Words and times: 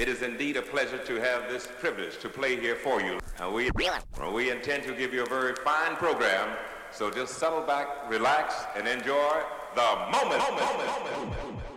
It 0.00 0.08
is 0.08 0.22
indeed 0.22 0.56
a 0.56 0.62
pleasure 0.62 0.96
to 0.96 1.14
have 1.16 1.50
this 1.50 1.68
privilege 1.78 2.16
to 2.20 2.30
play 2.30 2.58
here 2.58 2.74
for 2.74 3.02
you. 3.02 3.18
We, 3.52 3.70
we 4.32 4.50
intend 4.50 4.82
to 4.84 4.94
give 4.94 5.12
you 5.12 5.24
a 5.24 5.28
very 5.28 5.54
fine 5.56 5.94
program, 5.96 6.56
so 6.90 7.10
just 7.10 7.34
settle 7.34 7.60
back, 7.60 8.08
relax, 8.08 8.54
and 8.74 8.88
enjoy 8.88 9.42
the 9.74 9.96
moment. 10.10 10.38
moment, 10.38 10.86
moment, 10.86 11.36
moment. 11.36 11.69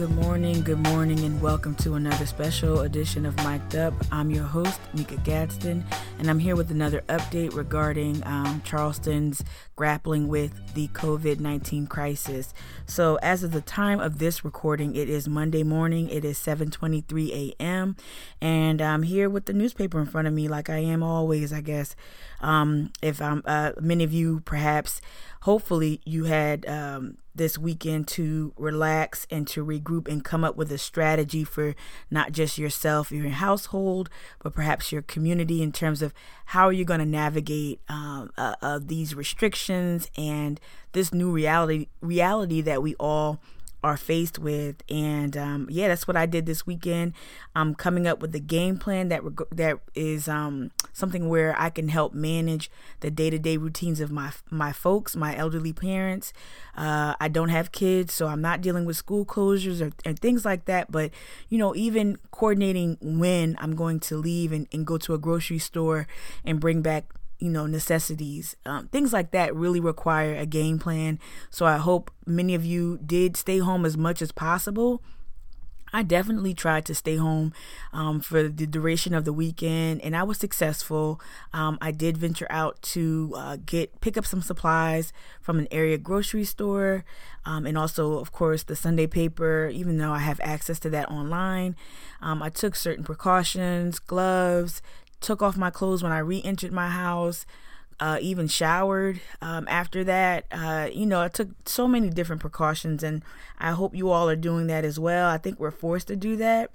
Good 0.00 0.12
morning, 0.12 0.62
good 0.62 0.78
morning, 0.78 1.20
and 1.26 1.42
welcome 1.42 1.74
to 1.74 1.92
another 1.92 2.24
special 2.24 2.80
edition 2.80 3.26
of 3.26 3.36
Mic'd 3.44 3.76
Up. 3.76 3.92
I'm 4.10 4.30
your 4.30 4.44
host, 4.44 4.80
Mika 4.94 5.18
Gadsden, 5.18 5.84
and 6.18 6.30
I'm 6.30 6.38
here 6.38 6.56
with 6.56 6.70
another 6.70 7.02
update 7.10 7.54
regarding 7.54 8.26
um, 8.26 8.62
Charleston's 8.64 9.44
grappling 9.76 10.28
with 10.28 10.72
the 10.72 10.88
COVID 10.88 11.40
19 11.40 11.86
crisis. 11.86 12.54
So, 12.86 13.16
as 13.16 13.44
of 13.44 13.52
the 13.52 13.60
time 13.60 14.00
of 14.00 14.18
this 14.18 14.42
recording, 14.42 14.96
it 14.96 15.10
is 15.10 15.28
Monday 15.28 15.64
morning, 15.64 16.08
it 16.08 16.24
is 16.24 16.38
7:23 16.38 17.54
a.m., 17.60 17.94
and 18.40 18.80
I'm 18.80 19.02
here 19.02 19.28
with 19.28 19.44
the 19.44 19.52
newspaper 19.52 20.00
in 20.00 20.06
front 20.06 20.26
of 20.26 20.32
me, 20.32 20.48
like 20.48 20.70
I 20.70 20.78
am 20.78 21.02
always, 21.02 21.52
I 21.52 21.60
guess. 21.60 21.94
Um, 22.40 22.90
if 23.02 23.20
I'm, 23.20 23.42
uh, 23.44 23.72
many 23.78 24.04
of 24.04 24.14
you 24.14 24.40
perhaps, 24.46 25.02
hopefully, 25.42 26.00
you 26.06 26.24
had. 26.24 26.64
Um, 26.64 27.18
this 27.40 27.56
weekend 27.56 28.06
to 28.06 28.52
relax 28.58 29.26
and 29.30 29.48
to 29.48 29.64
regroup 29.64 30.06
and 30.06 30.22
come 30.22 30.44
up 30.44 30.56
with 30.56 30.70
a 30.70 30.76
strategy 30.76 31.42
for 31.42 31.74
not 32.10 32.32
just 32.32 32.58
yourself, 32.58 33.10
your 33.10 33.30
household, 33.30 34.10
but 34.42 34.52
perhaps 34.52 34.92
your 34.92 35.00
community 35.00 35.62
in 35.62 35.72
terms 35.72 36.02
of 36.02 36.12
how 36.44 36.66
are 36.66 36.72
you 36.72 36.84
going 36.84 37.00
to 37.00 37.06
navigate 37.06 37.80
um, 37.88 38.30
uh, 38.36 38.56
uh, 38.60 38.78
these 38.78 39.14
restrictions 39.14 40.10
and 40.18 40.60
this 40.92 41.14
new 41.14 41.30
reality 41.30 41.86
reality 42.02 42.60
that 42.60 42.82
we 42.82 42.94
all 42.96 43.40
are 43.82 43.96
faced 43.96 44.38
with. 44.38 44.82
And 44.90 45.36
um, 45.36 45.66
yeah 45.70 45.88
that's 45.88 46.06
what 46.06 46.16
i 46.16 46.26
did 46.26 46.46
this 46.46 46.66
weekend. 46.66 47.12
I'm 47.54 47.74
coming 47.74 48.06
up 48.06 48.20
with 48.20 48.34
a 48.34 48.40
game 48.40 48.76
plan 48.78 49.08
that 49.08 49.24
reg- 49.24 49.48
that 49.52 49.78
is 49.94 50.28
um, 50.28 50.70
something 50.92 51.28
where 51.28 51.58
i 51.58 51.70
can 51.70 51.88
help 51.88 52.12
manage 52.14 52.70
the 53.00 53.10
day-to-day 53.10 53.56
routines 53.56 54.00
of 54.00 54.10
my 54.10 54.32
my 54.50 54.72
folks 54.72 55.16
my 55.16 55.36
elderly 55.36 55.72
parents. 55.72 56.32
Uh, 56.76 57.14
i 57.20 57.28
don't 57.28 57.48
have 57.48 57.72
kids 57.72 58.14
so 58.14 58.26
i'm 58.26 58.40
not 58.40 58.60
dealing 58.60 58.84
with 58.84 58.96
school 58.96 59.24
closures 59.24 59.80
or 59.80 59.92
and 60.04 60.18
things 60.18 60.44
like 60.44 60.64
that. 60.66 60.90
But 60.90 61.10
you 61.48 61.58
know 61.58 61.74
even 61.74 62.18
coordinating 62.30 62.96
when 63.00 63.56
i'm 63.60 63.74
going 63.76 64.00
to 64.00 64.16
leave 64.16 64.52
and, 64.52 64.66
and 64.72 64.86
go 64.86 64.98
to 64.98 65.14
a 65.14 65.18
grocery 65.18 65.58
store 65.58 66.06
and 66.44 66.60
bring 66.60 66.82
back 66.82 67.04
you 67.40 67.50
know 67.50 67.66
necessities 67.66 68.56
um, 68.66 68.86
things 68.88 69.12
like 69.12 69.30
that 69.30 69.54
really 69.54 69.80
require 69.80 70.34
a 70.34 70.46
game 70.46 70.78
plan 70.78 71.18
so 71.50 71.66
i 71.66 71.76
hope 71.76 72.10
many 72.26 72.54
of 72.54 72.64
you 72.64 72.98
did 73.04 73.36
stay 73.36 73.58
home 73.58 73.84
as 73.84 73.96
much 73.96 74.22
as 74.22 74.32
possible 74.32 75.02
I 75.92 76.02
definitely 76.02 76.54
tried 76.54 76.84
to 76.86 76.94
stay 76.94 77.16
home 77.16 77.52
um, 77.92 78.20
for 78.20 78.48
the 78.48 78.66
duration 78.66 79.14
of 79.14 79.24
the 79.24 79.32
weekend, 79.32 80.00
and 80.02 80.16
I 80.16 80.22
was 80.22 80.38
successful. 80.38 81.20
Um, 81.52 81.78
I 81.80 81.90
did 81.90 82.16
venture 82.16 82.46
out 82.50 82.80
to 82.82 83.32
uh, 83.36 83.56
get 83.64 84.00
pick 84.00 84.16
up 84.16 84.26
some 84.26 84.42
supplies 84.42 85.12
from 85.40 85.58
an 85.58 85.68
area 85.70 85.98
grocery 85.98 86.44
store, 86.44 87.04
um, 87.44 87.66
and 87.66 87.76
also, 87.76 88.18
of 88.18 88.32
course, 88.32 88.62
the 88.62 88.76
Sunday 88.76 89.06
paper. 89.06 89.70
Even 89.72 89.98
though 89.98 90.12
I 90.12 90.18
have 90.18 90.40
access 90.42 90.78
to 90.80 90.90
that 90.90 91.10
online, 91.10 91.76
um, 92.20 92.42
I 92.42 92.50
took 92.50 92.76
certain 92.76 93.04
precautions, 93.04 93.98
gloves, 93.98 94.82
took 95.20 95.42
off 95.42 95.56
my 95.56 95.70
clothes 95.70 96.02
when 96.02 96.12
I 96.12 96.18
re 96.18 96.42
entered 96.42 96.72
my 96.72 96.88
house, 96.88 97.46
uh, 97.98 98.18
even 98.20 98.48
showered 98.48 99.20
um, 99.42 99.66
after 99.68 100.02
that. 100.04 100.46
Uh, 100.50 100.88
you 100.92 101.06
know, 101.06 101.20
I 101.20 101.28
took 101.28 101.48
so 101.66 101.86
many 101.86 102.10
different 102.10 102.40
precautions, 102.40 103.02
and 103.02 103.22
I 103.58 103.72
hope 103.72 103.94
you 103.94 104.10
all 104.10 104.28
are 104.28 104.36
doing 104.36 104.66
that 104.68 104.84
as 104.84 104.98
well. 104.98 105.28
I 105.28 105.38
think 105.38 105.60
we're 105.60 105.70
forced 105.70 106.08
to 106.08 106.16
do 106.16 106.36
that. 106.36 106.70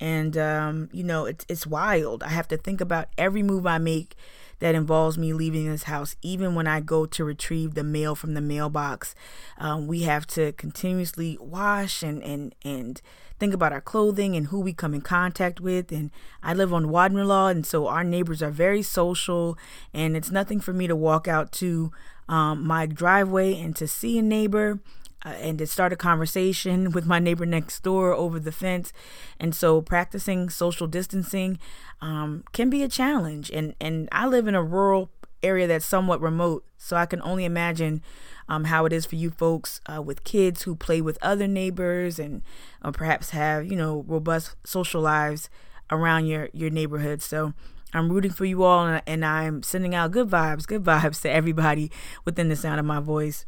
And, 0.00 0.36
um, 0.38 0.88
you 0.92 1.02
know, 1.02 1.24
it's, 1.24 1.44
it's 1.48 1.66
wild. 1.66 2.22
I 2.22 2.28
have 2.28 2.46
to 2.48 2.56
think 2.56 2.80
about 2.80 3.08
every 3.18 3.42
move 3.42 3.66
I 3.66 3.78
make 3.78 4.14
that 4.60 4.74
involves 4.74 5.18
me 5.18 5.32
leaving 5.32 5.70
this 5.70 5.84
house. 5.84 6.16
Even 6.22 6.54
when 6.54 6.66
I 6.66 6.80
go 6.80 7.06
to 7.06 7.24
retrieve 7.24 7.74
the 7.74 7.84
mail 7.84 8.14
from 8.14 8.34
the 8.34 8.40
mailbox, 8.40 9.14
um, 9.58 9.86
we 9.86 10.02
have 10.02 10.26
to 10.28 10.52
continuously 10.52 11.38
wash 11.40 12.02
and 12.02 12.22
and 12.22 12.54
and 12.62 13.00
think 13.38 13.54
about 13.54 13.72
our 13.72 13.80
clothing 13.80 14.34
and 14.34 14.48
who 14.48 14.60
we 14.60 14.72
come 14.72 14.94
in 14.94 15.00
contact 15.00 15.60
with. 15.60 15.92
And 15.92 16.10
I 16.42 16.54
live 16.54 16.72
on 16.72 16.86
Wadmalaw, 16.86 17.50
and 17.50 17.64
so 17.64 17.86
our 17.86 18.04
neighbors 18.04 18.42
are 18.42 18.50
very 18.50 18.82
social. 18.82 19.56
And 19.94 20.16
it's 20.16 20.30
nothing 20.30 20.60
for 20.60 20.72
me 20.72 20.86
to 20.86 20.96
walk 20.96 21.28
out 21.28 21.52
to 21.52 21.92
um, 22.28 22.66
my 22.66 22.86
driveway 22.86 23.58
and 23.58 23.74
to 23.76 23.88
see 23.88 24.18
a 24.18 24.22
neighbor 24.22 24.80
uh, 25.24 25.30
and 25.30 25.58
to 25.58 25.66
start 25.66 25.92
a 25.92 25.96
conversation 25.96 26.90
with 26.92 27.06
my 27.06 27.18
neighbor 27.18 27.46
next 27.46 27.82
door 27.82 28.12
over 28.12 28.38
the 28.38 28.52
fence. 28.52 28.92
And 29.38 29.54
so 29.54 29.80
practicing 29.80 30.48
social 30.48 30.86
distancing 30.86 31.58
um, 32.00 32.44
can 32.52 32.70
be 32.70 32.82
a 32.82 32.88
challenge. 32.88 33.50
And, 33.50 33.74
and 33.80 34.08
I 34.12 34.26
live 34.26 34.46
in 34.46 34.54
a 34.54 34.62
rural 34.62 35.10
area 35.42 35.66
that's 35.66 35.84
somewhat 35.84 36.20
remote, 36.20 36.64
so 36.76 36.96
I 36.96 37.06
can 37.06 37.22
only 37.22 37.44
imagine 37.44 38.02
um, 38.48 38.64
how 38.64 38.86
it 38.86 38.92
is 38.92 39.06
for 39.06 39.16
you 39.16 39.30
folks 39.30 39.80
uh, 39.92 40.00
with 40.02 40.24
kids 40.24 40.62
who 40.62 40.74
play 40.74 41.00
with 41.00 41.18
other 41.20 41.46
neighbors 41.46 42.18
and 42.18 42.42
uh, 42.82 42.90
perhaps 42.90 43.30
have, 43.30 43.66
you 43.66 43.76
know, 43.76 44.04
robust 44.06 44.56
social 44.64 45.00
lives 45.00 45.50
around 45.90 46.26
your, 46.26 46.48
your 46.52 46.70
neighborhood. 46.70 47.22
So 47.22 47.52
I'm 47.92 48.10
rooting 48.10 48.30
for 48.30 48.44
you 48.44 48.62
all 48.62 48.86
and, 48.86 49.02
and 49.06 49.24
I'm 49.24 49.62
sending 49.62 49.94
out 49.94 50.10
good 50.10 50.28
vibes, 50.28 50.66
good 50.66 50.84
vibes 50.84 51.20
to 51.22 51.30
everybody 51.30 51.90
within 52.24 52.48
the 52.48 52.56
sound 52.56 52.80
of 52.80 52.86
my 52.86 53.00
voice. 53.00 53.46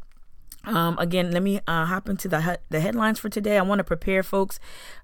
Um, 0.65 0.99
again, 0.99 1.31
let 1.31 1.43
me 1.43 1.61
uh, 1.67 1.87
hop 1.87 2.09
into 2.09 2.29
the 2.29 2.59
the 2.69 2.81
headlines 2.81 3.19
for 3.19 3.29
today. 3.29 3.59
I 3.59 3.63
want 3.63 3.79
to 3.79 3.85
prepare 3.85 4.23
folks 4.23 4.61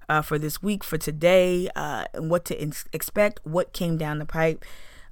uh, 0.07 0.21
for 0.21 0.37
this 0.37 0.61
week, 0.61 0.83
for 0.83 0.97
today, 0.97 1.69
uh, 1.75 2.05
and 2.13 2.29
what 2.29 2.45
to 2.45 2.61
in- 2.61 2.73
expect, 2.93 3.39
what 3.43 3.73
came 3.73 3.97
down 3.97 4.19
the 4.19 4.25
pipe 4.25 4.63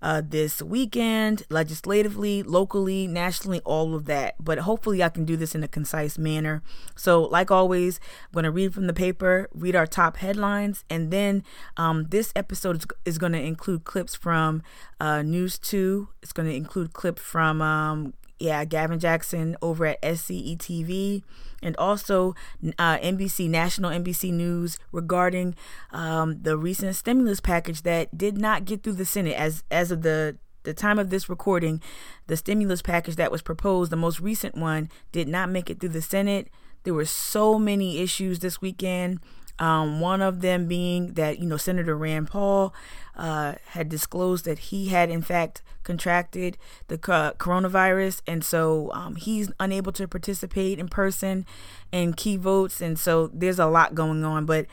uh, 0.05 0.21
this 0.23 0.61
weekend, 0.61 1.43
legislatively, 1.49 2.43
locally, 2.43 3.07
nationally, 3.07 3.59
all 3.65 3.95
of 3.95 4.05
that. 4.05 4.35
But 4.39 4.59
hopefully, 4.59 5.01
I 5.01 5.09
can 5.09 5.25
do 5.25 5.35
this 5.35 5.55
in 5.55 5.63
a 5.63 5.67
concise 5.67 6.19
manner. 6.19 6.61
So, 6.95 7.23
like 7.23 7.49
always, 7.49 7.99
I'm 8.25 8.33
going 8.33 8.43
to 8.43 8.51
read 8.51 8.73
from 8.73 8.85
the 8.85 8.93
paper, 8.93 9.49
read 9.51 9.75
our 9.75 9.87
top 9.87 10.17
headlines, 10.17 10.83
and 10.91 11.09
then 11.09 11.43
um, 11.75 12.05
this 12.09 12.31
episode 12.35 12.77
is, 12.77 12.85
is 13.03 13.17
going 13.17 13.33
to 13.33 13.41
include 13.41 13.83
clips 13.83 14.13
from 14.13 14.61
uh, 14.99 15.23
News 15.23 15.57
2. 15.57 16.07
It's 16.21 16.33
going 16.33 16.49
to 16.49 16.55
include 16.55 16.93
clips 16.93 17.23
from 17.23 17.63
um, 17.63 18.13
yeah, 18.39 18.65
Gavin 18.65 18.99
Jackson 18.99 19.55
over 19.61 19.85
at 19.85 20.01
SCE 20.01 20.57
TV, 20.57 21.23
and 21.61 21.75
also 21.77 22.35
uh, 22.77 22.97
NBC, 22.97 23.49
National 23.49 23.91
NBC 23.91 24.31
News 24.31 24.77
regarding 24.91 25.55
um, 25.91 26.41
the 26.41 26.57
recent 26.57 26.95
stimulus 26.95 27.39
package 27.39 27.83
that 27.83 28.17
did 28.17 28.37
not 28.37 28.65
get 28.65 28.83
through 28.83 28.93
the 28.93 29.05
Senate. 29.05 29.35
As 29.35 29.63
as 29.71 29.91
of 29.91 30.01
the 30.01 30.37
the 30.63 30.73
time 30.73 30.99
of 30.99 31.09
this 31.09 31.29
recording, 31.29 31.81
the 32.27 32.35
stimulus 32.35 32.81
package 32.81 33.15
that 33.15 33.31
was 33.31 33.41
proposed, 33.41 33.91
the 33.91 33.95
most 33.95 34.19
recent 34.19 34.55
one, 34.55 34.89
did 35.11 35.27
not 35.27 35.49
make 35.49 35.69
it 35.69 35.79
through 35.79 35.89
the 35.89 36.01
Senate. 36.01 36.49
There 36.83 36.93
were 36.93 37.05
so 37.05 37.57
many 37.57 37.99
issues 37.99 38.39
this 38.39 38.61
weekend. 38.61 39.19
Um, 39.59 39.99
one 39.99 40.21
of 40.21 40.41
them 40.41 40.67
being 40.67 41.13
that, 41.13 41.39
you 41.39 41.45
know, 41.45 41.57
Senator 41.57 41.95
Rand 41.95 42.27
Paul 42.27 42.73
uh, 43.15 43.53
had 43.67 43.89
disclosed 43.89 44.45
that 44.45 44.59
he 44.59 44.89
had, 44.89 45.09
in 45.09 45.21
fact, 45.21 45.61
contracted 45.83 46.57
the 46.87 46.97
coronavirus. 46.97 48.21
And 48.27 48.43
so 48.43 48.91
um, 48.93 49.15
he's 49.15 49.51
unable 49.59 49.91
to 49.93 50.07
participate 50.07 50.79
in 50.79 50.89
person 50.89 51.45
in 51.91 52.13
key 52.13 52.37
votes. 52.37 52.81
And 52.81 52.99
so 52.99 53.27
there's 53.33 53.59
a 53.59 53.67
lot 53.67 53.95
going 53.95 54.25
on. 54.25 54.45
But 54.45 54.65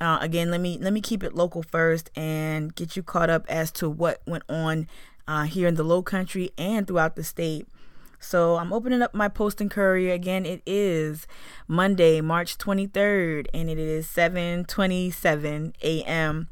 uh, 0.00 0.18
again, 0.20 0.50
let 0.50 0.60
me 0.60 0.78
let 0.80 0.92
me 0.92 1.00
keep 1.00 1.24
it 1.24 1.34
local 1.34 1.62
first 1.62 2.10
and 2.14 2.74
get 2.74 2.96
you 2.96 3.02
caught 3.02 3.30
up 3.30 3.44
as 3.48 3.72
to 3.72 3.90
what 3.90 4.22
went 4.26 4.44
on 4.48 4.86
uh, 5.26 5.42
here 5.42 5.66
in 5.66 5.74
the 5.74 5.82
Low 5.82 6.02
Country 6.02 6.50
and 6.56 6.86
throughout 6.86 7.16
the 7.16 7.24
state. 7.24 7.66
So 8.20 8.56
I'm 8.56 8.72
opening 8.72 9.02
up 9.02 9.14
my 9.14 9.28
Post 9.28 9.60
and 9.60 9.70
Courier 9.70 10.12
again. 10.12 10.44
It 10.44 10.62
is 10.66 11.26
Monday, 11.66 12.20
March 12.20 12.58
23rd, 12.58 13.46
and 13.54 13.70
it 13.70 13.78
is 13.78 14.06
7:27 14.06 15.72
a.m. 15.82 16.48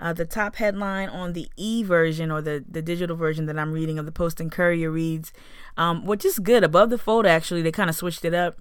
Uh, 0.00 0.14
the 0.14 0.24
top 0.24 0.56
headline 0.56 1.10
on 1.10 1.34
the 1.34 1.48
e 1.56 1.82
version 1.82 2.30
or 2.30 2.40
the, 2.40 2.64
the 2.66 2.80
digital 2.80 3.16
version 3.16 3.44
that 3.46 3.58
I'm 3.58 3.72
reading 3.72 3.98
of 3.98 4.06
the 4.06 4.12
Post 4.12 4.40
and 4.40 4.50
Courier 4.50 4.90
reads, 4.90 5.30
um, 5.76 6.06
which 6.06 6.24
is 6.24 6.38
good. 6.38 6.64
Above 6.64 6.88
the 6.88 6.96
fold, 6.96 7.26
actually, 7.26 7.60
they 7.60 7.72
kind 7.72 7.90
of 7.90 7.96
switched 7.96 8.24
it 8.24 8.32
up. 8.32 8.58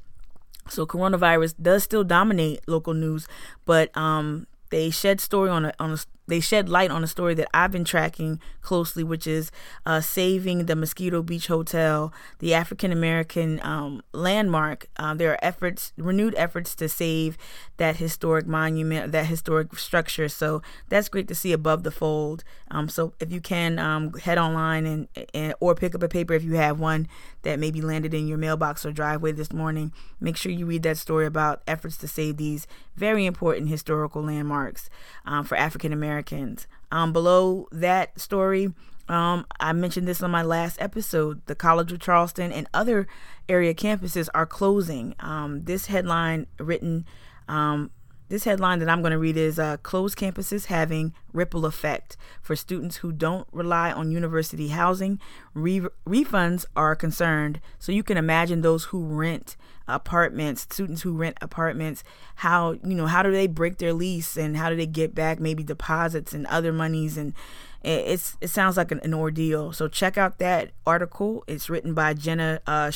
So 0.68 0.86
coronavirus 0.86 1.56
does 1.62 1.84
still 1.84 2.04
dominate 2.04 2.60
local 2.68 2.94
news, 2.94 3.26
but 3.66 3.96
um, 3.96 4.48
they 4.70 4.90
shed 4.90 5.22
story 5.22 5.50
on 5.50 5.66
a, 5.66 5.74
on 5.80 5.92
a 5.92 5.98
they 6.30 6.40
shed 6.40 6.70
light 6.70 6.92
on 6.92 7.04
a 7.04 7.08
story 7.08 7.34
that 7.36 7.50
I've 7.54 7.72
been 7.72 7.84
tracking 7.84 8.40
closely, 8.62 9.04
which 9.04 9.28
is 9.28 9.52
uh, 9.86 10.02
saving 10.02 10.66
the 10.66 10.76
Mosquito 10.76 11.22
Beach 11.22 11.48
Hotel, 11.48 12.14
the 12.40 12.54
African 12.54 12.92
American 12.92 13.60
um, 13.64 14.02
landmark. 14.14 14.88
Uh, 14.98 15.14
there 15.14 15.32
are 15.32 15.40
efforts, 15.42 15.92
renewed 15.98 16.36
efforts 16.38 16.76
to 16.76 16.88
save 16.88 17.38
that 17.78 17.98
historic 17.98 18.48
monument, 18.48 19.12
that 19.12 19.26
historic 19.26 19.78
structure. 19.78 20.30
So 20.30 20.62
that's 20.88 21.10
great 21.10 21.28
to 21.28 21.36
see 21.36 21.52
above 21.52 21.84
the 21.84 21.92
fold. 21.92 22.44
Um, 22.72 22.90
so 22.90 23.14
if 23.20 23.32
you 23.32 23.42
can 23.42 23.80
um, 23.80 24.14
head 24.14 24.38
online 24.38 24.86
and, 24.86 25.08
and 25.34 25.54
or 25.60 25.76
pick 25.76 25.96
up 25.96 26.04
a 26.04 26.08
paper 26.08 26.34
if 26.34 26.44
you 26.44 26.54
have 26.54 26.80
one 26.80 27.08
that 27.44 27.60
maybe 27.60 27.82
landed 27.82 28.14
in 28.14 28.28
your 28.28 28.38
mailbox 28.38 28.86
or 28.86 28.92
driveway 28.92 29.32
this 29.32 29.54
morning, 29.54 29.94
make 30.20 30.38
sure 30.38 30.52
you 30.52 30.66
read 30.66 30.84
that 30.84 30.98
story 30.98 31.26
about 31.26 31.62
efforts 31.68 31.98
to 31.98 32.08
save 32.08 32.38
these 32.38 32.68
very 32.96 33.26
important 33.26 33.70
historical 33.70 34.24
landmarks 34.24 34.90
um, 35.26 35.44
for 35.44 35.56
African 35.56 35.94
Americans. 35.94 36.68
Um, 36.92 37.14
below 37.14 37.68
that 37.72 38.20
story, 38.20 38.74
um, 39.08 39.46
I 39.60 39.74
mentioned 39.74 40.08
this 40.08 40.22
on 40.22 40.32
my 40.32 40.44
last 40.44 40.80
episode. 40.80 41.46
The 41.48 41.56
College 41.56 41.92
of 41.92 42.00
Charleston 42.00 42.52
and 42.52 42.68
other 42.74 43.08
area 43.48 43.74
campuses 43.74 44.30
are 44.36 44.46
closing. 44.46 45.16
Um, 45.20 45.64
this 45.64 45.88
headline 45.88 46.46
written 46.60 47.06
um, 47.48 47.90
this 48.30 48.44
headline 48.44 48.80
that 48.80 48.90
I'm 48.90 49.02
going 49.02 49.12
to 49.12 49.18
read 49.18 49.38
is 49.38 49.60
uh, 49.60 49.78
Closed 49.78 50.18
Campuses 50.18 50.68
Having 50.68 51.14
Ripple 51.34 51.66
Effect. 51.66 52.16
For 52.42 52.56
students 52.56 52.98
who 52.98 53.12
don't 53.12 53.48
rely 53.52 53.92
on 53.92 54.12
university 54.12 54.70
housing, 54.70 55.20
re- 55.54 55.82
refunds 56.08 56.66
are 56.76 56.96
concerned. 56.96 57.60
So 57.80 57.92
you 57.92 58.04
can 58.04 58.18
imagine 58.18 58.62
those 58.62 58.86
who 58.86 59.04
rent 59.04 59.58
apartments, 59.88 60.62
students 60.62 61.02
who 61.02 61.18
rent 61.18 61.38
apartments, 61.42 62.04
how, 62.36 62.74
you 62.84 62.96
know, 62.96 63.08
how 63.08 63.24
do 63.24 63.32
they 63.32 63.48
break 63.48 63.80
their 63.80 63.94
lease 63.94 64.38
and 64.38 64.56
how 64.56 64.70
do 64.70 64.76
they 64.76 64.86
get 64.86 65.16
back 65.16 65.40
maybe 65.40 65.64
deposits 65.64 66.34
and 66.34 66.46
other 66.48 66.72
monies 66.72 67.18
and 67.18 67.34
it's 67.82 68.36
it 68.42 68.50
sounds 68.50 68.76
like 68.76 68.92
an, 68.92 69.00
an 69.04 69.14
ordeal. 69.14 69.72
So 69.72 69.88
check 69.88 70.18
out 70.18 70.38
that 70.40 70.72
article. 70.86 71.44
It's 71.48 71.70
written 71.70 71.94
by 71.94 72.14
Jenna 72.14 72.60
uh, 72.68 72.92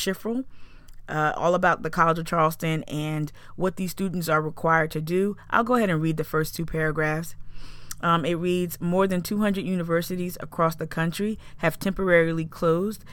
uh, 1.10 1.34
all 1.36 1.56
about 1.56 1.84
the 1.84 1.90
College 1.90 2.20
of 2.20 2.26
Charleston 2.26 2.84
and 2.84 3.32
what 3.56 3.76
these 3.76 3.92
students 3.92 4.30
are 4.30 4.42
required 4.42 4.92
to 4.92 5.02
do. 5.02 5.38
I'll 5.50 5.64
go 5.64 5.76
ahead 5.76 5.90
and 5.90 6.02
read 6.02 6.18
the 6.18 6.24
first 6.24 6.56
two 6.56 6.66
paragraphs. 6.66 7.36
Um, 8.02 8.26
it 8.26 8.36
reads 8.36 8.80
More 8.82 9.08
than 9.08 9.22
200 9.22 9.66
universities 9.66 10.38
across 10.42 10.76
the 10.76 10.88
country 10.88 11.40
have 11.58 11.80
temporarily 11.80 12.46
closed 12.46 13.06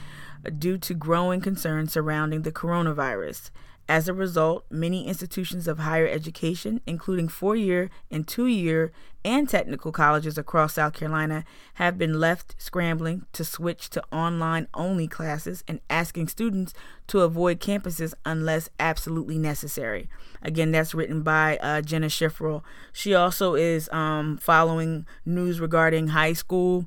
due 0.58 0.78
to 0.78 0.94
growing 0.94 1.40
concerns 1.40 1.92
surrounding 1.92 2.42
the 2.42 2.52
coronavirus. 2.52 3.50
As 3.90 4.06
a 4.06 4.14
result, 4.14 4.66
many 4.70 5.08
institutions 5.08 5.66
of 5.66 5.81
higher 5.81 6.06
education, 6.06 6.81
including 6.87 7.26
four 7.26 7.56
year 7.56 7.90
and 8.08 8.25
two 8.25 8.46
year 8.46 8.92
and 9.25 9.48
technical 9.48 9.90
colleges 9.90 10.38
across 10.38 10.75
South 10.75 10.92
Carolina, 10.92 11.44
have 11.75 11.98
been 11.98 12.20
left 12.20 12.54
scrambling 12.56 13.26
to 13.32 13.44
switch 13.44 13.90
to 13.90 14.04
online 14.12 14.69
only 14.75 15.08
classes 15.08 15.64
and 15.66 15.81
asking 15.90 16.28
students 16.28 16.72
to 17.08 17.22
avoid 17.22 17.58
campuses 17.58 18.14
unless 18.25 18.70
absolutely 18.78 19.38
necessary. 19.38 20.08
Again, 20.40 20.70
that's 20.70 20.94
written 20.94 21.22
by 21.22 21.56
uh, 21.56 21.81
Jenna 21.81 22.06
Schifferl. 22.06 22.62
She 22.92 23.12
also 23.12 23.56
is 23.56 23.88
um, 23.88 24.37
following 24.37 25.04
news 25.26 25.58
regarding 25.58 26.08
high 26.08 26.34
school 26.34 26.87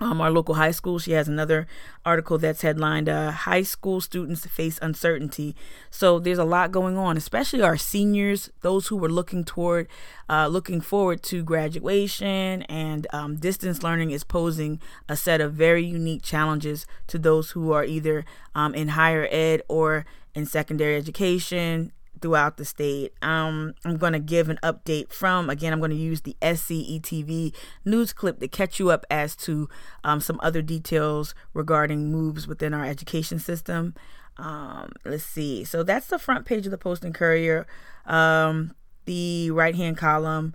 um, 0.00 0.20
our 0.20 0.30
local 0.30 0.54
high 0.54 0.70
school. 0.70 0.98
She 0.98 1.12
has 1.12 1.28
another 1.28 1.66
article 2.04 2.38
that's 2.38 2.62
headlined 2.62 3.08
uh, 3.08 3.30
High 3.30 3.62
School 3.62 4.00
Students 4.00 4.46
Face 4.46 4.78
Uncertainty. 4.80 5.56
So 5.90 6.18
there's 6.18 6.38
a 6.38 6.44
lot 6.44 6.72
going 6.72 6.96
on, 6.96 7.16
especially 7.16 7.62
our 7.62 7.76
seniors, 7.76 8.50
those 8.60 8.88
who 8.88 8.96
were 8.96 9.08
looking 9.08 9.44
toward, 9.44 9.88
uh, 10.28 10.46
looking 10.46 10.80
forward 10.80 11.22
to 11.24 11.42
graduation 11.42 12.62
and 12.62 13.06
um, 13.12 13.36
distance 13.36 13.82
learning 13.82 14.10
is 14.10 14.24
posing 14.24 14.80
a 15.08 15.16
set 15.16 15.40
of 15.40 15.52
very 15.52 15.84
unique 15.84 16.22
challenges 16.22 16.86
to 17.06 17.18
those 17.18 17.50
who 17.50 17.72
are 17.72 17.84
either 17.84 18.24
um, 18.54 18.74
in 18.74 18.88
higher 18.88 19.28
ed 19.30 19.62
or 19.68 20.06
in 20.34 20.46
secondary 20.46 20.96
education 20.96 21.92
throughout 22.18 22.56
the 22.56 22.64
state. 22.64 23.12
Um, 23.22 23.74
I'm 23.84 23.96
going 23.96 24.12
to 24.12 24.18
give 24.18 24.48
an 24.48 24.58
update 24.62 25.12
from, 25.12 25.48
again, 25.50 25.72
I'm 25.72 25.78
going 25.78 25.90
to 25.90 25.96
use 25.96 26.22
the 26.22 26.36
SCETV 26.42 27.54
news 27.84 28.12
clip 28.12 28.40
to 28.40 28.48
catch 28.48 28.78
you 28.78 28.90
up 28.90 29.06
as 29.10 29.34
to 29.36 29.68
um, 30.04 30.20
some 30.20 30.38
other 30.42 30.62
details 30.62 31.34
regarding 31.54 32.10
moves 32.10 32.46
within 32.46 32.74
our 32.74 32.84
education 32.84 33.38
system. 33.38 33.94
Um, 34.36 34.92
let's 35.04 35.24
see. 35.24 35.64
So 35.64 35.82
that's 35.82 36.06
the 36.06 36.18
front 36.18 36.46
page 36.46 36.64
of 36.66 36.70
the 36.70 36.78
Post 36.78 37.04
and 37.04 37.14
Courier. 37.14 37.66
Um, 38.06 38.74
the 39.04 39.50
right 39.50 39.74
hand 39.74 39.96
column 39.96 40.54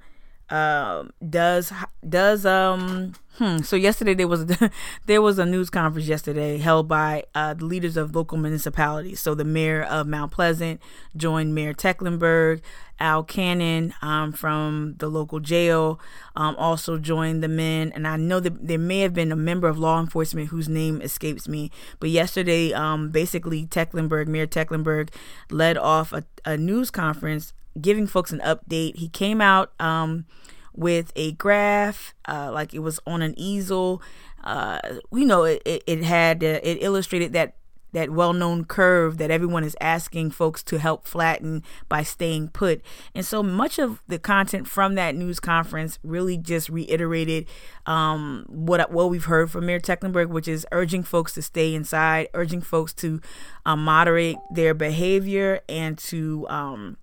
um, 0.53 1.09
does 1.27 1.73
does 2.07 2.45
um 2.45 3.13
hmm. 3.37 3.57
So 3.59 3.75
yesterday 3.75 4.13
there 4.13 4.27
was 4.27 4.45
there 5.07 5.21
was 5.21 5.39
a 5.39 5.45
news 5.45 5.71
conference 5.71 6.07
yesterday 6.07 6.59
held 6.59 6.87
by 6.87 7.23
uh, 7.33 7.55
the 7.55 7.65
leaders 7.65 7.97
of 7.97 8.15
local 8.15 8.37
municipalities. 8.37 9.19
So 9.19 9.33
the 9.33 9.45
mayor 9.45 9.81
of 9.81 10.05
Mount 10.05 10.31
Pleasant 10.31 10.79
joined 11.17 11.55
Mayor 11.55 11.73
Tecklenburg. 11.73 12.61
Al 12.99 13.23
Cannon 13.23 13.93
um, 14.03 14.31
from 14.31 14.95
the 14.99 15.09
local 15.09 15.39
jail 15.39 15.99
um, 16.35 16.55
also 16.57 16.97
joined 16.99 17.43
the 17.43 17.47
men, 17.47 17.91
and 17.93 18.07
I 18.07 18.15
know 18.15 18.39
that 18.39 18.65
there 18.65 18.77
may 18.77 18.99
have 18.99 19.15
been 19.15 19.31
a 19.31 19.35
member 19.35 19.67
of 19.67 19.79
law 19.79 19.99
enforcement 19.99 20.49
whose 20.49 20.69
name 20.69 21.01
escapes 21.01 21.47
me. 21.47 21.71
But 21.99 22.11
yesterday, 22.11 22.71
um, 22.71 23.09
basically, 23.09 23.65
Tecklenburg, 23.65 24.29
Mayor 24.29 24.45
Tecklenburg, 24.45 25.09
led 25.49 25.75
off 25.75 26.13
a, 26.13 26.23
a 26.45 26.55
news 26.55 26.91
conference 26.91 27.51
giving 27.79 28.07
folks 28.07 28.31
an 28.31 28.39
update. 28.39 28.95
He 28.97 29.09
came 29.09 29.41
out 29.41 29.73
um, 29.79 30.25
with 30.73 31.11
a 31.15 31.33
graph, 31.33 32.13
uh, 32.27 32.51
like 32.51 32.73
it 32.73 32.79
was 32.79 32.99
on 33.05 33.21
an 33.21 33.33
easel. 33.37 34.01
Uh, 34.43 34.79
you 35.11 35.25
know, 35.25 35.43
it, 35.43 35.61
it, 35.65 35.83
it 35.87 36.03
had, 36.03 36.43
uh, 36.43 36.59
it 36.63 36.79
illustrated 36.81 37.33
that 37.33 37.55
that 37.93 38.09
well-known 38.09 38.65
curve 38.65 39.17
that 39.19 39.31
everyone 39.31 39.63
is 39.63 39.77
asking 39.79 40.31
folks 40.31 40.63
to 40.63 40.79
help 40.79 41.07
flatten 41.07 41.63
by 41.87 42.03
staying 42.03 42.49
put. 42.49 42.81
And 43.15 43.25
so 43.25 43.41
much 43.41 43.79
of 43.79 44.01
the 44.07 44.19
content 44.19 44.67
from 44.67 44.95
that 44.95 45.15
news 45.15 45.39
conference 45.39 45.99
really 46.03 46.37
just 46.37 46.69
reiterated 46.69 47.47
um, 47.85 48.45
what 48.49 48.91
what 48.91 49.09
we've 49.09 49.25
heard 49.25 49.51
from 49.51 49.67
Mayor 49.67 49.79
Tecklenburg, 49.79 50.29
which 50.29 50.47
is 50.47 50.65
urging 50.71 51.03
folks 51.03 51.33
to 51.35 51.41
stay 51.41 51.73
inside, 51.73 52.29
urging 52.33 52.61
folks 52.61 52.93
to 52.95 53.21
um, 53.65 53.83
moderate 53.85 54.37
their 54.51 54.73
behavior 54.73 55.61
and 55.69 55.97
to 55.99 56.47
um, 56.49 56.97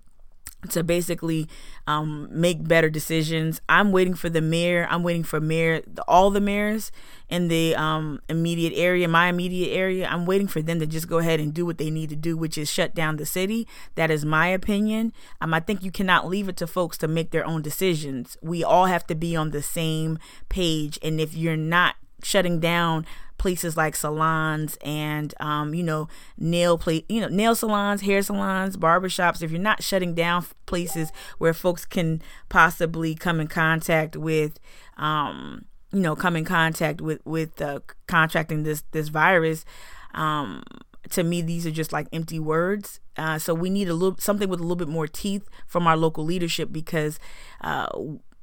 to 0.69 0.83
basically 0.83 1.49
um, 1.87 2.29
make 2.31 2.67
better 2.67 2.91
decisions. 2.91 3.61
I'm 3.69 3.93
waiting 3.93 4.15
for 4.15 4.29
the 4.29 4.41
mayor. 4.41 4.87
I'm 4.91 5.03
waiting 5.03 5.25
for 5.25 5.41
mayor, 5.41 5.83
all 6.07 6.31
the 6.31 6.41
mayors 6.41 6.93
in 7.29 7.49
the 7.49 7.75
um, 7.77 8.21
immediate 8.29 8.73
area, 8.77 9.09
my 9.09 9.29
immediate 9.29 9.73
area. 9.75 10.07
I'm 10.07 10.27
waiting 10.27 10.49
for 10.49 10.61
them 10.61 10.79
to 10.81 10.87
just 10.87 11.09
go 11.09 11.19
ahead 11.19 11.41
and 11.41 11.55
do 11.55 11.65
what 11.65 11.79
they 11.79 11.91
need 11.91 12.11
to 12.11 12.17
do, 12.17 12.37
which 12.37 12.59
is 12.59 12.71
shut 12.71 12.95
down 12.95 13.17
the 13.17 13.27
city. 13.27 13.67
That 13.95 14.11
is 14.11 14.25
my 14.25 14.49
opinion. 14.49 15.13
Um, 15.41 15.55
I 15.55 15.61
think 15.61 15.83
you 15.83 15.91
cannot 15.91 16.29
leave 16.29 16.49
it 16.49 16.57
to 16.59 16.67
folks 16.67 16.99
to 16.99 17.09
make 17.09 17.31
their 17.31 17.47
own 17.47 17.63
decisions. 17.63 18.37
We 18.43 18.63
all 18.63 18.87
have 18.87 19.07
to 19.07 19.15
be 19.15 19.35
on 19.35 19.51
the 19.51 19.63
same 19.63 20.19
page, 20.49 20.99
and 21.03 21.21
if 21.21 21.35
you're 21.35 21.57
not 21.57 21.97
shutting 22.23 22.61
down 22.61 23.07
places 23.41 23.75
like 23.75 23.97
salons 23.97 24.77
and 24.83 25.33
um, 25.41 25.73
you 25.73 25.83
know 25.83 26.09
nail 26.37 26.77
plate 26.77 27.07
you 27.09 27.23
know 27.23 27.29
nail 27.29 27.55
salons 27.55 28.03
hair 28.03 28.21
salons 28.21 28.77
barbershops. 28.77 29.43
If 29.43 29.51
you're 29.51 29.59
not 29.59 29.83
shutting 29.83 30.15
down 30.15 30.45
places 30.67 31.11
where 31.39 31.55
folks 31.55 31.87
can 31.87 32.21
possibly 32.51 33.15
come 33.15 33.41
in 33.41 33.49
contact 33.49 34.15
with 34.15 34.61
um, 34.99 35.65
you 35.91 36.01
know 36.01 36.15
come 36.15 36.37
in 36.37 36.45
contact 36.45 37.01
with 37.01 37.25
with 37.25 37.63
uh, 37.63 37.81
contracting 38.07 38.63
this 38.63 38.85
this 38.93 39.09
virus 39.09 39.65
um, 40.13 40.63
to 41.09 41.23
me 41.23 41.41
these 41.41 41.67
are 41.67 41.71
just 41.71 41.95
like 41.95 42.09
empty 42.13 42.39
words. 42.39 43.01
Uh, 43.17 43.39
so 43.39 43.55
we 43.55 43.71
need 43.71 43.89
a 43.89 43.95
little 43.95 44.19
something 44.19 44.51
with 44.51 44.61
a 44.61 44.63
little 44.63 44.77
bit 44.77 44.89
more 44.89 45.07
teeth 45.07 45.49
from 45.67 45.87
our 45.87 45.97
local 45.97 46.25
leadership 46.25 46.71
because 46.71 47.19
uh, 47.63 47.89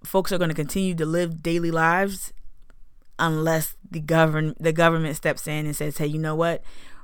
folks 0.04 0.32
are 0.32 0.40
going 0.40 0.50
to 0.50 0.56
continue 0.56 0.96
to 0.96 1.06
live 1.06 1.44
daily 1.44 1.70
lives 1.70 2.34
unless 3.20 3.76
the 3.90 4.00
govern 4.00 4.56
the 4.60 4.74
government 4.74 5.16
steps 5.16 5.48
in 5.48 5.66
and 5.66 5.76
says, 5.76 5.98
"Hey, 5.98 6.08
you 6.08 6.20
know 6.20 6.36
what? 6.36 6.64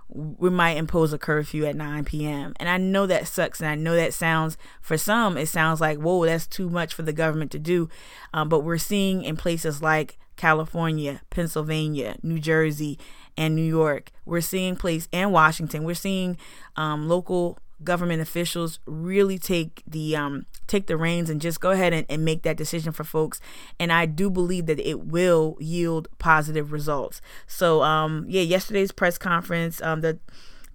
We 0.10 0.50
might 0.50 0.77
impose 0.77 1.12
a 1.12 1.17
curfew 1.17 1.65
at 1.65 1.75
9 1.75 2.05
p.m." 2.05 2.53
And 2.60 2.70
I 2.70 2.77
know 2.77 3.05
that 3.08 3.27
sucks, 3.27 3.60
and 3.60 3.70
I 3.70 3.75
know 3.75 3.96
that 3.96 4.13
sounds 4.13 4.58
for 4.82 4.98
some 4.98 5.38
it 5.38 5.48
sounds 5.48 5.82
like, 5.82 5.98
"Whoa, 5.98 6.25
that's 6.25 6.48
too 6.48 6.70
much 6.70 6.93
for 6.93 7.03
the 7.03 7.13
government 7.13 7.51
to 7.51 7.60
do." 7.60 7.89
Um, 8.34 8.50
but 8.50 8.62
we're 8.62 8.77
seeing 8.77 9.24
in 9.24 9.38
places 9.38 9.82
like 9.82 10.17
California, 10.36 11.22
Pennsylvania, 11.29 12.17
New 12.24 12.39
Jersey, 12.39 12.98
and 13.38 13.55
New 13.55 13.63
York, 13.63 14.12
we're 14.25 14.41
seeing 14.41 14.75
place 14.75 15.08
and 15.12 15.32
Washington, 15.32 15.84
we're 15.84 15.96
seeing 15.96 16.38
um, 16.75 17.08
local 17.08 17.58
government 17.84 18.22
officials 18.22 18.80
really 18.86 19.38
take 19.38 19.84
the 19.88 20.16
um, 20.16 20.46
take 20.68 20.88
the 20.88 20.98
reins 20.98 21.30
and 21.30 21.42
just 21.42 21.60
go 21.60 21.72
ahead 21.72 21.94
and, 21.94 22.06
and 22.10 22.24
make 22.24 22.44
that 22.44 22.58
decision 22.58 22.92
for 22.92 23.04
folks. 23.04 23.40
And 23.80 23.92
I 23.92 24.06
do 24.06 24.30
believe 24.30 24.66
that 24.68 24.80
it 24.80 25.06
will 25.06 25.58
yield 25.60 26.08
positive 26.20 26.72
results. 26.72 27.22
So 27.48 27.84
um, 27.84 28.25
yeah, 28.28 28.42
yesterday's 28.42 28.92
press 28.92 29.18
conference, 29.18 29.82
um, 29.82 30.02
the 30.02 30.20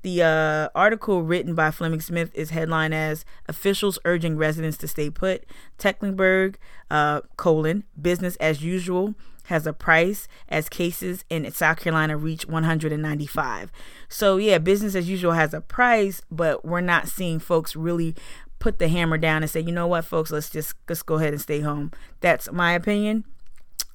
The 0.03 0.23
uh, 0.23 0.69
article 0.79 1.25
written 1.25 1.55
by 1.57 1.73
Fleming 1.73 2.01
Smith 2.01 2.31
is 2.33 2.51
headlined 2.51 2.95
as 2.95 3.25
"Officials 3.49 3.99
Urging 4.05 4.39
Residents 4.39 4.79
to 4.79 4.87
Stay 4.87 5.11
Put." 5.11 5.45
Tecklenburg, 5.77 6.57
uh, 6.89 7.23
colon, 7.37 7.83
business 8.01 8.37
as 8.37 8.63
usual 8.63 9.15
has 9.49 9.67
a 9.67 9.73
price 9.73 10.29
as 10.49 10.69
cases 10.69 11.25
in 11.31 11.51
South 11.53 11.81
Carolina 11.81 12.17
reach 12.17 12.47
195. 12.47 13.73
So 14.09 14.37
yeah, 14.37 14.59
business 14.59 14.95
as 14.95 15.09
usual 15.09 15.33
has 15.33 15.55
a 15.55 15.61
price, 15.61 16.23
but 16.31 16.65
we're 16.65 16.81
not 16.81 17.09
seeing 17.09 17.39
folks 17.39 17.75
really 17.75 18.15
put 18.59 18.79
the 18.79 18.89
hammer 18.89 19.19
down 19.19 19.43
and 19.43 19.51
say, 19.51 19.61
you 19.61 19.73
know 19.73 19.87
what, 19.87 20.05
folks, 20.05 20.31
let's 20.31 20.51
just 20.51 20.75
let's 20.89 21.03
go 21.03 21.17
ahead 21.17 21.33
and 21.33 21.41
stay 21.41 21.61
home. 21.61 21.93
That's 22.21 22.51
my 22.53 22.73
opinion. 22.73 23.25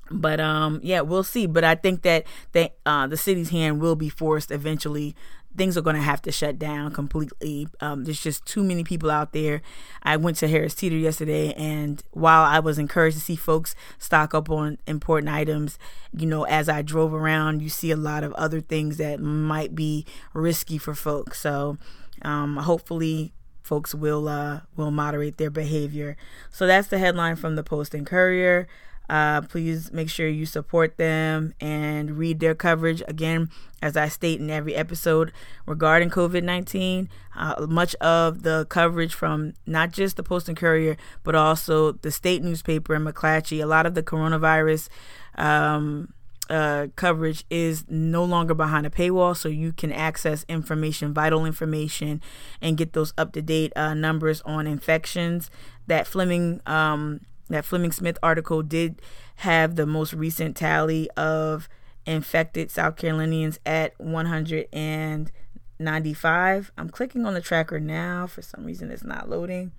But 0.10 0.40
um, 0.40 0.80
yeah, 0.84 1.02
we'll 1.02 1.24
see. 1.24 1.46
But 1.46 1.64
I 1.64 1.76
think 1.76 2.02
that 2.02 2.26
that 2.52 2.76
uh, 2.86 3.08
the 3.08 3.18
city's 3.18 3.50
hand 3.50 3.80
will 3.80 3.96
be 3.96 4.10
forced 4.10 4.52
eventually 4.52 5.16
things 5.56 5.78
are 5.78 5.82
going 5.82 5.96
to 5.96 6.02
have 6.02 6.22
to 6.24 6.32
shut 6.32 6.58
down 6.58 6.92
completely. 6.92 7.68
Um, 7.80 8.06
there's 8.06 8.22
just 8.22 8.46
too 8.46 8.64
many 8.64 8.84
people 8.84 9.12
out 9.12 9.34
there. 9.34 9.62
I 10.02 10.18
went 10.18 10.38
to 10.38 10.48
Harris 10.48 10.76
Teeter 10.76 10.96
yesterday, 10.96 11.54
and 11.54 12.02
while 12.12 12.44
I 12.44 12.60
was 12.60 12.78
encouraged 12.78 13.18
to 13.18 13.24
see 13.24 13.36
folks 13.36 13.76
stock 14.00 14.34
up 14.34 14.50
on 14.50 14.78
important 14.88 15.30
items, 15.30 15.78
you 16.12 16.26
know, 16.26 16.44
as 16.44 16.70
I 16.70 16.82
drove 16.82 17.14
around, 17.14 17.62
you 17.62 17.70
see 17.70 17.92
a 17.92 17.98
lot 17.98 18.24
of 18.24 18.34
other 18.34 18.62
things 18.62 18.98
that 18.98 19.20
might 19.20 19.76
be 19.76 20.06
risky 20.34 20.78
for 20.78 20.96
folks. 20.96 21.40
So, 21.40 21.78
um, 22.22 22.58
hopefully, 22.58 23.34
folks 23.62 23.96
will 23.96 24.28
uh, 24.28 24.62
will 24.76 24.92
moderate 24.92 25.38
their 25.38 25.50
behavior. 25.50 26.18
So 26.52 26.68
that's 26.68 26.88
the 26.90 27.00
headline 27.00 27.36
from 27.36 27.56
the 27.56 27.64
Post 27.64 27.94
and 27.94 28.06
Courier. 28.06 28.68
Uh, 29.10 29.42
please 29.42 29.92
make 29.92 30.10
sure 30.10 30.28
you 30.28 30.46
support 30.46 30.98
them 30.98 31.54
and 31.60 32.18
read 32.18 32.40
their 32.40 32.56
coverage. 32.56 33.04
Again, 33.08 33.50
as 33.82 33.98
I 33.98 34.08
state 34.08 34.40
in 34.40 34.50
every 34.50 34.76
episode 34.76 35.32
regarding 35.66 36.10
COVID 36.10 36.44
19, 36.44 37.10
uh, 37.36 37.66
much 37.68 37.96
of 37.96 38.44
the 38.44 38.66
coverage 38.70 39.14
from 39.14 39.54
not 39.66 39.92
just 39.92 40.16
the 40.16 40.24
Post 40.24 40.48
and 40.48 40.58
Courier, 40.58 40.98
but 41.24 41.36
also 41.36 41.92
the 41.92 42.12
state 42.12 42.42
newspaper 42.44 42.96
in 42.96 43.04
McClatchy, 43.04 43.62
a 43.62 43.68
lot 43.68 43.86
of 43.86 43.94
the 43.94 44.04
coronavirus. 44.04 44.88
Um, 45.36 46.14
uh, 46.50 46.88
coverage 46.96 47.46
is 47.50 47.86
no 47.88 48.24
longer 48.24 48.54
behind 48.54 48.86
a 48.86 48.90
paywall, 48.90 49.36
so 49.36 49.48
you 49.48 49.72
can 49.72 49.92
access 49.92 50.46
information, 50.50 51.14
vital 51.14 51.46
information, 51.46 52.22
and 52.62 52.78
get 52.78 52.94
those 52.94 53.14
up 53.18 53.32
to 53.34 53.42
date 53.42 53.72
uh, 53.76 53.94
numbers 53.94 54.42
on 54.42 54.68
infections. 54.68 55.50
That 55.88 56.06
Fleming 56.06 56.62
um, 56.66 57.22
that 57.54 57.66
Fleming 57.66 57.92
Smith 57.92 58.18
article 58.24 58.64
did 58.64 59.00
have 59.38 59.76
the 59.76 59.86
most 59.86 60.14
recent 60.14 60.58
tally 60.58 61.08
of 61.12 61.70
infected 62.06 62.70
South 62.72 62.96
Carolinians 62.96 63.60
at 63.66 63.94
195. 64.00 66.72
I'm 66.78 66.90
clicking 66.90 67.26
on 67.28 67.34
the 67.36 67.42
tracker 67.42 67.80
now. 67.80 68.26
For 68.26 68.42
some 68.42 68.66
reason, 68.66 68.90
it's 68.90 69.04
not 69.04 69.30
loading. 69.30 69.72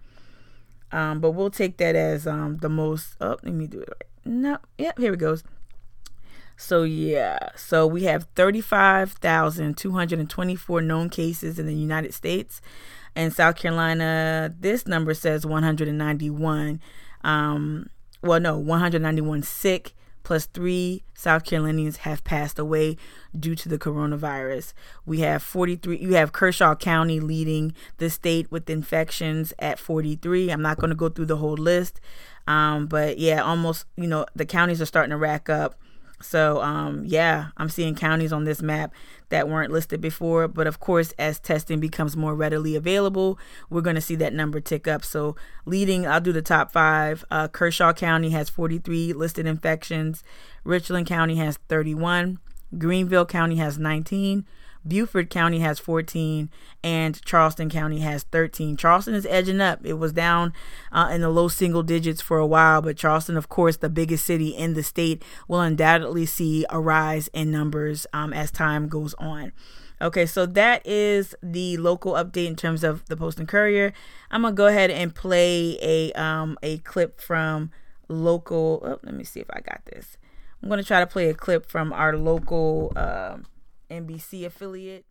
Um, 0.93 1.19
but 1.19 1.33
we'll 1.33 1.51
take 1.51 1.79
that 1.79 1.97
as 1.97 2.29
um, 2.29 2.59
the 2.59 2.69
most. 2.69 3.17
Oh, 3.21 3.39
let 3.43 3.53
me 3.53 3.67
do 3.67 3.81
it 3.81 3.89
right. 3.89 4.05
No, 4.25 4.59
yep, 4.79 4.97
here 4.99 5.15
it 5.15 5.19
goes. 5.19 5.43
So 6.57 6.85
yeah, 6.85 7.49
so 7.57 7.89
we 7.89 8.05
have 8.05 8.29
35,224 8.37 10.81
known 10.81 11.11
cases 11.11 11.59
in 11.59 11.67
the 11.67 11.75
United 11.75 12.15
States. 12.15 12.61
and 13.17 13.33
South 13.33 13.57
Carolina, 13.57 14.55
this 14.59 14.87
number 14.87 15.15
says 15.15 15.45
191 15.45 16.81
um, 17.25 17.89
well, 18.23 18.41
no, 18.41 18.57
191 18.57 19.43
sick, 19.43 19.95
plus 20.23 20.47
three 20.47 21.03
South 21.15 21.45
Carolinians 21.45 21.99
have 21.99 22.25
passed 22.25 22.59
away 22.59 22.97
due 23.39 23.55
to 23.55 23.69
the 23.69 23.79
coronavirus. 23.79 24.73
We 25.05 25.21
have 25.21 25.43
43, 25.43 25.99
you 25.99 26.15
have 26.15 26.33
Kershaw 26.33 26.75
County 26.75 27.21
leading 27.21 27.75
the 27.99 28.09
state 28.09 28.51
with 28.51 28.71
infections 28.71 29.53
at 29.59 29.79
43. 29.79 30.51
I'm 30.51 30.63
not 30.63 30.79
going 30.79 30.91
to 30.91 30.97
go 30.97 31.09
through 31.09 31.27
the 31.27 31.37
whole 31.37 31.57
list, 31.57 32.01
um, 32.47 32.87
but 32.87 33.19
yeah, 33.19 33.43
almost, 33.43 33.87
you 33.97 34.07
know, 34.07 34.27
the 34.35 34.47
counties 34.47 34.81
are 34.81 34.87
starting 34.87 35.11
to 35.11 35.17
rack 35.17 35.49
up. 35.51 35.75
So, 36.21 36.63
um, 36.63 37.05
yeah, 37.05 37.49
I'm 37.57 37.69
seeing 37.69 37.95
counties 37.95 38.33
on 38.33 38.45
this 38.45 38.63
map 38.63 38.95
that 39.29 39.49
weren't 39.49 39.73
listed 39.73 40.01
before. 40.01 40.49
But 40.49 40.67
of 40.67 40.81
course, 40.81 41.13
as 41.19 41.39
testing 41.39 41.81
becomes 41.81 42.17
more 42.17 42.35
readily 42.35 42.77
available, 42.77 43.39
we're 43.69 43.81
going 43.81 43.97
to 43.97 44.01
see 44.01 44.17
that 44.17 44.33
number 44.33 44.61
tick 44.61 44.87
up. 44.87 45.05
So, 45.05 45.37
leading, 45.67 46.07
I'll 46.07 46.21
do 46.21 46.33
the 46.33 46.43
top 46.43 46.73
five. 46.73 47.25
Uh, 47.31 47.49
Kershaw 47.49 47.93
County 47.93 48.31
has 48.31 48.49
43 48.49 49.13
listed 49.13 49.47
infections, 49.47 50.23
Richland 50.65 51.07
County 51.07 51.37
has 51.37 51.59
31, 51.69 52.39
Greenville 52.79 53.27
County 53.27 53.57
has 53.57 53.79
19. 53.79 54.47
Beaufort 54.87 55.31
County 55.31 55.61
has 55.61 55.79
14 55.79 56.51
and 56.83 57.23
Charleston 57.25 57.71
County 57.71 58.01
has 58.01 58.25
13. 58.25 58.77
Charleston 58.77 59.15
is 59.15 59.27
edging 59.27 59.61
up. 59.61 59.81
It 59.85 59.95
was 59.95 60.13
down 60.13 60.53
uh, 60.93 61.11
in 61.13 61.23
the 61.23 61.31
low 61.31 61.49
single 61.49 61.83
digits 61.83 62.21
for 62.21 62.39
a 62.39 62.47
while, 62.47 62.83
but 62.83 62.97
Charleston, 62.97 63.37
of 63.37 63.49
course, 63.49 63.79
the 63.79 63.89
biggest 63.89 64.27
city 64.27 64.51
in 64.51 64.75
the 64.75 64.83
state, 64.83 65.23
will 65.49 65.61
undoubtedly 65.61 66.27
see 66.27 66.67
a 66.69 66.79
rise 66.79 67.29
in 67.29 67.51
numbers 67.51 68.07
um, 68.13 68.33
as 68.33 68.51
time 68.51 68.89
goes 68.89 69.15
on. 69.15 69.53
Okay, 70.03 70.27
so 70.27 70.45
that 70.45 70.87
is 70.87 71.35
the 71.43 71.77
local 71.77 72.13
update 72.13 72.47
in 72.47 72.57
terms 72.57 72.85
of 72.85 73.05
the 73.07 73.17
Post 73.17 73.39
and 73.39 73.49
Courier. 73.49 73.93
I'm 74.31 74.43
gonna 74.43 74.55
go 74.55 74.67
ahead 74.67 74.91
and 74.91 75.15
play 75.15 75.79
a 75.81 76.13
um 76.13 76.59
a 76.63 76.79
clip 76.79 77.21
from 77.21 77.71
local. 78.09 78.83
Oh, 78.85 78.99
let 79.03 79.15
me 79.15 79.25
see 79.25 79.41
if 79.41 79.47
I 79.51 79.61
got 79.61 79.83
this. 79.87 80.19
I'm 80.63 80.69
gonna 80.69 80.83
try 80.83 81.01
to 81.01 81.07
play 81.07 81.31
a 81.31 81.35
clip 81.35 81.67
from 81.67 81.93
our 81.93 82.17
local. 82.17 82.93
Uh, 82.97 83.39
NBC 83.91 84.45
affiliate. 84.45 85.05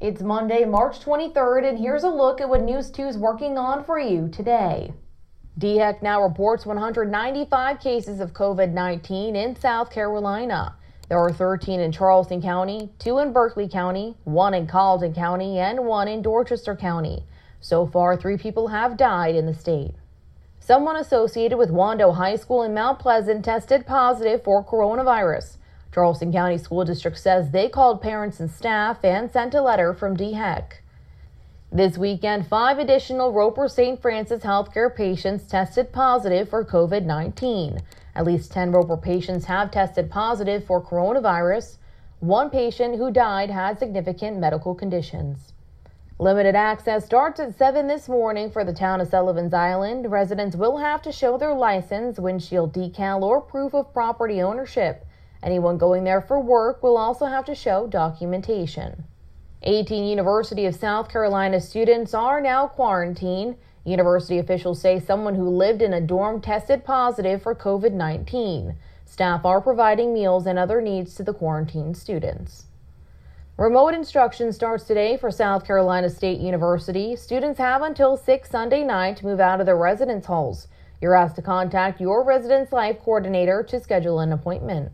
It's 0.00 0.22
Monday, 0.22 0.64
March 0.64 1.00
23rd, 1.00 1.68
and 1.68 1.78
here's 1.78 2.04
a 2.04 2.08
look 2.08 2.40
at 2.40 2.48
what 2.48 2.62
News 2.62 2.90
2 2.90 3.02
is 3.02 3.18
working 3.18 3.58
on 3.58 3.84
for 3.84 3.98
you 3.98 4.28
today. 4.28 4.94
DHEC 5.58 6.00
now 6.00 6.22
reports 6.22 6.64
195 6.64 7.80
cases 7.80 8.18
of 8.18 8.32
COVID 8.32 8.72
19 8.72 9.36
in 9.36 9.54
South 9.56 9.90
Carolina. 9.90 10.74
There 11.10 11.18
are 11.18 11.32
13 11.32 11.80
in 11.80 11.92
Charleston 11.92 12.40
County, 12.40 12.88
2 12.98 13.18
in 13.18 13.32
Berkeley 13.34 13.68
County, 13.68 14.16
1 14.24 14.54
in 14.54 14.66
Colleton 14.66 15.12
County, 15.12 15.58
and 15.58 15.84
1 15.84 16.08
in 16.08 16.22
Dorchester 16.22 16.74
County. 16.74 17.24
So 17.60 17.86
far, 17.86 18.16
3 18.16 18.38
people 18.38 18.68
have 18.68 18.96
died 18.96 19.34
in 19.34 19.44
the 19.44 19.52
state. 19.52 19.92
Someone 20.60 20.96
associated 20.96 21.56
with 21.56 21.70
Wando 21.70 22.14
High 22.14 22.36
School 22.36 22.62
in 22.62 22.74
Mount 22.74 22.98
Pleasant 22.98 23.44
tested 23.44 23.86
positive 23.86 24.44
for 24.44 24.62
coronavirus. 24.62 25.56
Charleston 25.92 26.30
County 26.30 26.58
School 26.58 26.84
District 26.84 27.18
says 27.18 27.50
they 27.50 27.68
called 27.68 28.02
parents 28.02 28.38
and 28.38 28.50
staff 28.50 29.02
and 29.02 29.30
sent 29.30 29.54
a 29.54 29.62
letter 29.62 29.94
from 29.94 30.16
DHEC. 30.16 30.74
This 31.72 31.96
weekend, 31.96 32.46
five 32.46 32.78
additional 32.78 33.32
Roper 33.32 33.68
St. 33.68 34.00
Francis 34.00 34.42
healthcare 34.42 34.94
patients 34.94 35.46
tested 35.46 35.92
positive 35.92 36.48
for 36.48 36.64
COVID 36.64 37.04
19. 37.04 37.80
At 38.14 38.26
least 38.26 38.52
10 38.52 38.70
Roper 38.70 38.98
patients 38.98 39.46
have 39.46 39.70
tested 39.70 40.10
positive 40.10 40.64
for 40.64 40.82
coronavirus. 40.82 41.78
One 42.20 42.50
patient 42.50 42.98
who 42.98 43.10
died 43.10 43.50
had 43.50 43.78
significant 43.78 44.38
medical 44.38 44.74
conditions. 44.74 45.54
Limited 46.20 46.54
access 46.54 47.06
starts 47.06 47.40
at 47.40 47.56
7 47.56 47.86
this 47.86 48.06
morning 48.06 48.50
for 48.50 48.62
the 48.62 48.74
town 48.74 49.00
of 49.00 49.08
Sullivan's 49.08 49.54
Island. 49.54 50.10
Residents 50.10 50.54
will 50.54 50.76
have 50.76 51.00
to 51.00 51.12
show 51.12 51.38
their 51.38 51.54
license, 51.54 52.18
windshield 52.18 52.74
decal, 52.74 53.22
or 53.22 53.40
proof 53.40 53.72
of 53.72 53.94
property 53.94 54.42
ownership. 54.42 55.06
Anyone 55.42 55.78
going 55.78 56.04
there 56.04 56.20
for 56.20 56.38
work 56.38 56.82
will 56.82 56.98
also 56.98 57.24
have 57.24 57.46
to 57.46 57.54
show 57.54 57.86
documentation. 57.86 59.04
18 59.62 60.04
University 60.04 60.66
of 60.66 60.74
South 60.74 61.08
Carolina 61.08 61.58
students 61.58 62.12
are 62.12 62.42
now 62.42 62.66
quarantined. 62.66 63.56
University 63.86 64.36
officials 64.36 64.78
say 64.78 65.00
someone 65.00 65.36
who 65.36 65.48
lived 65.48 65.80
in 65.80 65.94
a 65.94 66.02
dorm 66.02 66.42
tested 66.42 66.84
positive 66.84 67.42
for 67.42 67.54
COVID 67.54 67.92
19. 67.94 68.76
Staff 69.06 69.46
are 69.46 69.62
providing 69.62 70.12
meals 70.12 70.44
and 70.44 70.58
other 70.58 70.82
needs 70.82 71.14
to 71.14 71.22
the 71.22 71.32
quarantined 71.32 71.96
students. 71.96 72.66
Remote 73.60 73.92
instruction 73.92 74.54
starts 74.54 74.84
today 74.84 75.18
for 75.18 75.30
South 75.30 75.66
Carolina 75.66 76.08
State 76.08 76.40
University. 76.40 77.14
Students 77.14 77.58
have 77.58 77.82
until 77.82 78.16
6 78.16 78.48
Sunday 78.48 78.82
night 78.82 79.18
to 79.18 79.26
move 79.26 79.38
out 79.38 79.60
of 79.60 79.66
their 79.66 79.76
residence 79.76 80.24
halls. 80.24 80.66
You're 80.98 81.14
asked 81.14 81.36
to 81.36 81.42
contact 81.42 82.00
your 82.00 82.24
residence 82.24 82.72
life 82.72 82.98
coordinator 83.00 83.62
to 83.64 83.78
schedule 83.78 84.20
an 84.20 84.32
appointment. 84.32 84.92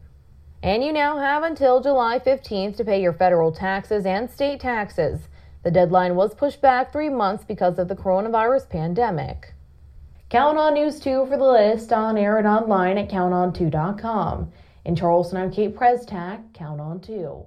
And 0.64 0.82
you 0.82 0.92
now 0.92 1.16
have 1.16 1.44
until 1.44 1.80
July 1.80 2.18
15th 2.18 2.76
to 2.78 2.84
pay 2.84 3.00
your 3.00 3.12
federal 3.12 3.52
taxes 3.52 4.04
and 4.04 4.28
state 4.28 4.58
taxes. 4.58 5.28
The 5.62 5.70
deadline 5.70 6.16
was 6.16 6.34
pushed 6.34 6.60
back 6.60 6.90
three 6.90 7.08
months 7.08 7.44
because 7.44 7.78
of 7.78 7.86
the 7.86 7.94
coronavirus 7.94 8.68
pandemic. 8.68 9.54
Count 10.28 10.58
on 10.58 10.74
News 10.74 10.98
2 10.98 11.26
for 11.26 11.36
the 11.36 11.44
list 11.44 11.92
on 11.92 12.18
air 12.18 12.36
and 12.36 12.48
online 12.48 12.98
at 12.98 13.08
counton2.com. 13.10 14.50
In 14.84 14.96
Charleston, 14.96 15.38
I'm 15.38 15.52
Kate 15.52 15.76
Prestak. 15.76 16.52
Count 16.52 16.80
on 16.80 16.98
2. 16.98 17.46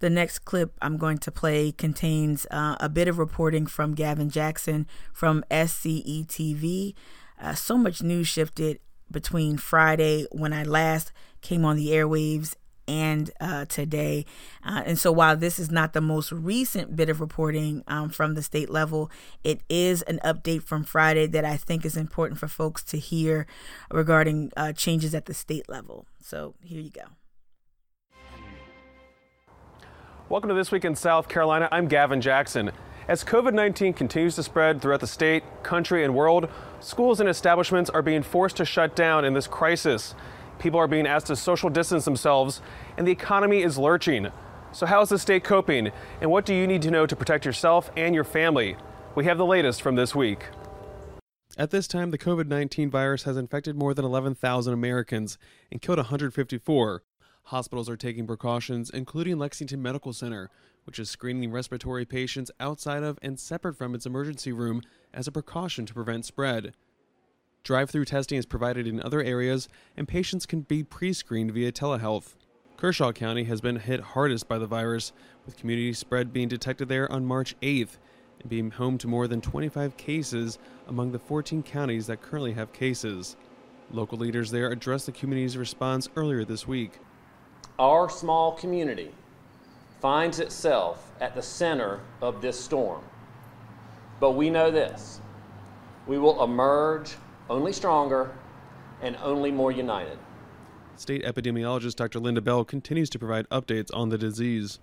The 0.00 0.10
next 0.10 0.40
clip 0.40 0.74
I'm 0.80 0.96
going 0.96 1.18
to 1.18 1.30
play 1.30 1.72
contains 1.72 2.46
uh, 2.50 2.76
a 2.80 2.88
bit 2.88 3.06
of 3.06 3.18
reporting 3.18 3.66
from 3.66 3.94
Gavin 3.94 4.30
Jackson 4.30 4.86
from 5.12 5.44
SCE 5.50 6.26
TV. 6.26 6.94
Uh, 7.40 7.54
so 7.54 7.76
much 7.78 8.02
news 8.02 8.26
shifted 8.26 8.80
between 9.10 9.58
Friday 9.58 10.26
when 10.32 10.52
I 10.52 10.62
last 10.62 11.12
came 11.42 11.64
on 11.64 11.76
the 11.76 11.88
airwaves 11.88 12.54
and 12.88 13.30
uh, 13.40 13.66
today. 13.66 14.24
Uh, 14.64 14.82
and 14.84 14.98
so, 14.98 15.12
while 15.12 15.36
this 15.36 15.58
is 15.58 15.70
not 15.70 15.92
the 15.92 16.00
most 16.00 16.32
recent 16.32 16.96
bit 16.96 17.08
of 17.08 17.20
reporting 17.20 17.84
um, 17.86 18.08
from 18.08 18.34
the 18.34 18.42
state 18.42 18.70
level, 18.70 19.10
it 19.44 19.60
is 19.68 20.02
an 20.02 20.18
update 20.24 20.62
from 20.62 20.82
Friday 20.82 21.26
that 21.26 21.44
I 21.44 21.56
think 21.56 21.84
is 21.84 21.96
important 21.96 22.40
for 22.40 22.48
folks 22.48 22.82
to 22.84 22.98
hear 22.98 23.46
regarding 23.92 24.50
uh, 24.56 24.72
changes 24.72 25.14
at 25.14 25.26
the 25.26 25.34
state 25.34 25.68
level. 25.68 26.06
So, 26.20 26.54
here 26.64 26.80
you 26.80 26.90
go. 26.90 27.02
Welcome 30.30 30.50
to 30.50 30.54
This 30.54 30.70
Week 30.70 30.84
in 30.84 30.94
South 30.94 31.28
Carolina. 31.28 31.68
I'm 31.72 31.88
Gavin 31.88 32.20
Jackson. 32.20 32.70
As 33.08 33.24
COVID 33.24 33.52
19 33.52 33.94
continues 33.94 34.36
to 34.36 34.44
spread 34.44 34.80
throughout 34.80 35.00
the 35.00 35.08
state, 35.08 35.42
country, 35.64 36.04
and 36.04 36.14
world, 36.14 36.48
schools 36.78 37.18
and 37.18 37.28
establishments 37.28 37.90
are 37.90 38.00
being 38.00 38.22
forced 38.22 38.56
to 38.58 38.64
shut 38.64 38.94
down 38.94 39.24
in 39.24 39.34
this 39.34 39.48
crisis. 39.48 40.14
People 40.60 40.78
are 40.78 40.86
being 40.86 41.04
asked 41.04 41.26
to 41.26 41.34
social 41.34 41.68
distance 41.68 42.04
themselves, 42.04 42.62
and 42.96 43.08
the 43.08 43.10
economy 43.10 43.62
is 43.62 43.76
lurching. 43.76 44.28
So, 44.70 44.86
how 44.86 45.02
is 45.02 45.08
the 45.08 45.18
state 45.18 45.42
coping, 45.42 45.90
and 46.20 46.30
what 46.30 46.46
do 46.46 46.54
you 46.54 46.68
need 46.68 46.82
to 46.82 46.92
know 46.92 47.06
to 47.06 47.16
protect 47.16 47.44
yourself 47.44 47.90
and 47.96 48.14
your 48.14 48.22
family? 48.22 48.76
We 49.16 49.24
have 49.24 49.36
the 49.36 49.44
latest 49.44 49.82
from 49.82 49.96
this 49.96 50.14
week. 50.14 50.44
At 51.58 51.72
this 51.72 51.88
time, 51.88 52.12
the 52.12 52.18
COVID 52.18 52.46
19 52.46 52.88
virus 52.88 53.24
has 53.24 53.36
infected 53.36 53.74
more 53.74 53.94
than 53.94 54.04
11,000 54.04 54.72
Americans 54.72 55.38
and 55.72 55.82
killed 55.82 55.98
154. 55.98 57.02
Hospitals 57.50 57.88
are 57.88 57.96
taking 57.96 58.28
precautions, 58.28 58.90
including 58.90 59.36
Lexington 59.36 59.82
Medical 59.82 60.12
Center, 60.12 60.50
which 60.84 61.00
is 61.00 61.10
screening 61.10 61.50
respiratory 61.50 62.04
patients 62.04 62.52
outside 62.60 63.02
of 63.02 63.18
and 63.22 63.40
separate 63.40 63.76
from 63.76 63.92
its 63.92 64.06
emergency 64.06 64.52
room 64.52 64.82
as 65.12 65.26
a 65.26 65.32
precaution 65.32 65.84
to 65.84 65.92
prevent 65.92 66.24
spread. 66.24 66.74
Drive 67.64 67.90
through 67.90 68.04
testing 68.04 68.38
is 68.38 68.46
provided 68.46 68.86
in 68.86 69.02
other 69.02 69.20
areas, 69.20 69.68
and 69.96 70.06
patients 70.06 70.46
can 70.46 70.60
be 70.60 70.84
pre 70.84 71.12
screened 71.12 71.50
via 71.50 71.72
telehealth. 71.72 72.36
Kershaw 72.76 73.10
County 73.10 73.42
has 73.42 73.60
been 73.60 73.80
hit 73.80 73.98
hardest 73.98 74.46
by 74.46 74.58
the 74.58 74.68
virus, 74.68 75.12
with 75.44 75.56
community 75.56 75.92
spread 75.92 76.32
being 76.32 76.46
detected 76.46 76.88
there 76.88 77.10
on 77.10 77.26
March 77.26 77.56
8th 77.62 77.98
and 78.38 78.48
being 78.48 78.70
home 78.70 78.96
to 78.98 79.08
more 79.08 79.26
than 79.26 79.40
25 79.40 79.96
cases 79.96 80.60
among 80.86 81.10
the 81.10 81.18
14 81.18 81.64
counties 81.64 82.06
that 82.06 82.22
currently 82.22 82.52
have 82.52 82.72
cases. 82.72 83.36
Local 83.90 84.18
leaders 84.18 84.52
there 84.52 84.70
addressed 84.70 85.06
the 85.06 85.12
community's 85.12 85.56
response 85.56 86.08
earlier 86.14 86.44
this 86.44 86.68
week. 86.68 87.00
Our 87.80 88.10
small 88.10 88.52
community 88.52 89.10
finds 90.02 90.38
itself 90.38 91.10
at 91.18 91.34
the 91.34 91.40
center 91.40 92.00
of 92.20 92.42
this 92.42 92.60
storm. 92.60 93.02
But 94.20 94.32
we 94.32 94.50
know 94.50 94.70
this 94.70 95.22
we 96.06 96.18
will 96.18 96.44
emerge 96.44 97.14
only 97.48 97.72
stronger 97.72 98.32
and 99.00 99.16
only 99.22 99.50
more 99.50 99.72
united. 99.72 100.18
State 100.96 101.24
epidemiologist 101.24 101.96
Dr. 101.96 102.20
Linda 102.20 102.42
Bell 102.42 102.66
continues 102.66 103.08
to 103.08 103.18
provide 103.18 103.48
updates 103.48 103.88
on 103.94 104.10
the 104.10 104.18
disease. 104.18 104.78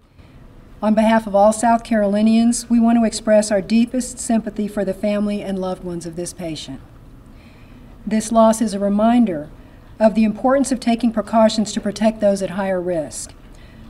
On 0.81 0.95
behalf 0.95 1.27
of 1.27 1.35
all 1.35 1.53
South 1.53 1.83
Carolinians, 1.83 2.67
we 2.67 2.79
want 2.79 2.97
to 2.97 3.05
express 3.05 3.51
our 3.51 3.61
deepest 3.61 4.17
sympathy 4.17 4.67
for 4.67 4.83
the 4.83 4.95
family 4.95 5.43
and 5.43 5.59
loved 5.59 5.83
ones 5.83 6.07
of 6.07 6.15
this 6.15 6.33
patient. 6.33 6.81
This 8.07 8.31
loss 8.31 8.59
is 8.59 8.73
a 8.73 8.79
reminder 8.79 9.51
of 9.99 10.15
the 10.15 10.23
importance 10.23 10.71
of 10.71 10.79
taking 10.79 11.11
precautions 11.11 11.71
to 11.73 11.81
protect 11.81 12.19
those 12.19 12.41
at 12.41 12.51
higher 12.51 12.81
risk, 12.81 13.33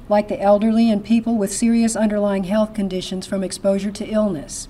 like 0.09 0.27
the 0.27 0.41
elderly 0.41 0.89
and 0.89 1.03
people 1.03 1.35
with 1.35 1.51
serious 1.51 1.95
underlying 1.95 2.45
health 2.45 2.73
conditions 2.73 3.27
from 3.27 3.43
exposure 3.43 3.91
to 3.91 4.07
illness. 4.07 4.67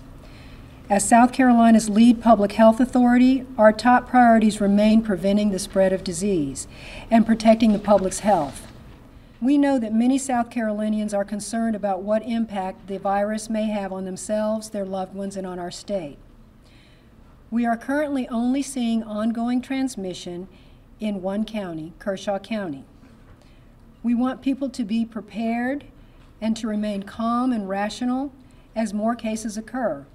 As 0.89 1.07
South 1.07 1.33
Carolina's 1.33 1.89
lead 1.89 2.21
public 2.21 2.53
health 2.53 2.79
authority, 2.79 3.45
our 3.57 3.73
top 3.73 4.07
priorities 4.07 4.61
remain 4.61 5.01
preventing 5.01 5.51
the 5.51 5.59
spread 5.59 5.91
of 5.91 6.03
disease 6.03 6.65
and 7.11 7.25
protecting 7.25 7.73
the 7.73 7.79
public's 7.79 8.19
health. 8.19 8.67
We 9.41 9.57
know 9.57 9.77
that 9.79 9.93
many 9.93 10.17
South 10.17 10.49
Carolinians 10.49 11.13
are 11.13 11.25
concerned 11.25 11.75
about 11.75 12.01
what 12.01 12.23
impact 12.23 12.87
the 12.87 12.97
virus 12.97 13.49
may 13.49 13.65
have 13.67 13.91
on 13.91 14.05
themselves, 14.05 14.69
their 14.69 14.85
loved 14.85 15.13
ones, 15.13 15.35
and 15.35 15.45
on 15.45 15.59
our 15.59 15.69
state. 15.69 16.17
We 17.51 17.65
are 17.65 17.77
currently 17.77 18.27
only 18.29 18.61
seeing 18.61 19.03
ongoing 19.03 19.61
transmission 19.61 20.47
in 20.99 21.21
one 21.21 21.45
county, 21.45 21.93
Kershaw 21.99 22.39
County. 22.39 22.85
We 24.03 24.15
want 24.15 24.41
people 24.41 24.69
to 24.69 24.83
be 24.83 25.05
prepared 25.05 25.85
and 26.41 26.55
to 26.57 26.67
remain 26.67 27.03
calm 27.03 27.51
and 27.51 27.67
rational 27.67 28.31
as 28.75 28.93
more 28.93 29.15
cases 29.15 29.57
occur. 29.57 30.05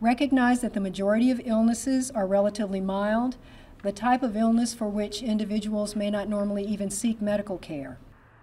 Recognize 0.00 0.60
that 0.60 0.74
the 0.74 0.80
majority 0.80 1.30
of 1.30 1.40
illnesses 1.44 2.10
are 2.10 2.26
relatively 2.26 2.80
mild, 2.80 3.36
the 3.82 3.92
type 3.92 4.22
of 4.22 4.36
illness 4.36 4.74
for 4.74 4.88
which 4.88 5.22
individuals 5.22 5.96
may 5.96 6.10
not 6.10 6.28
normally 6.28 6.64
even 6.64 6.90
seek 6.90 7.22
medical 7.22 7.58
care. 7.58 7.98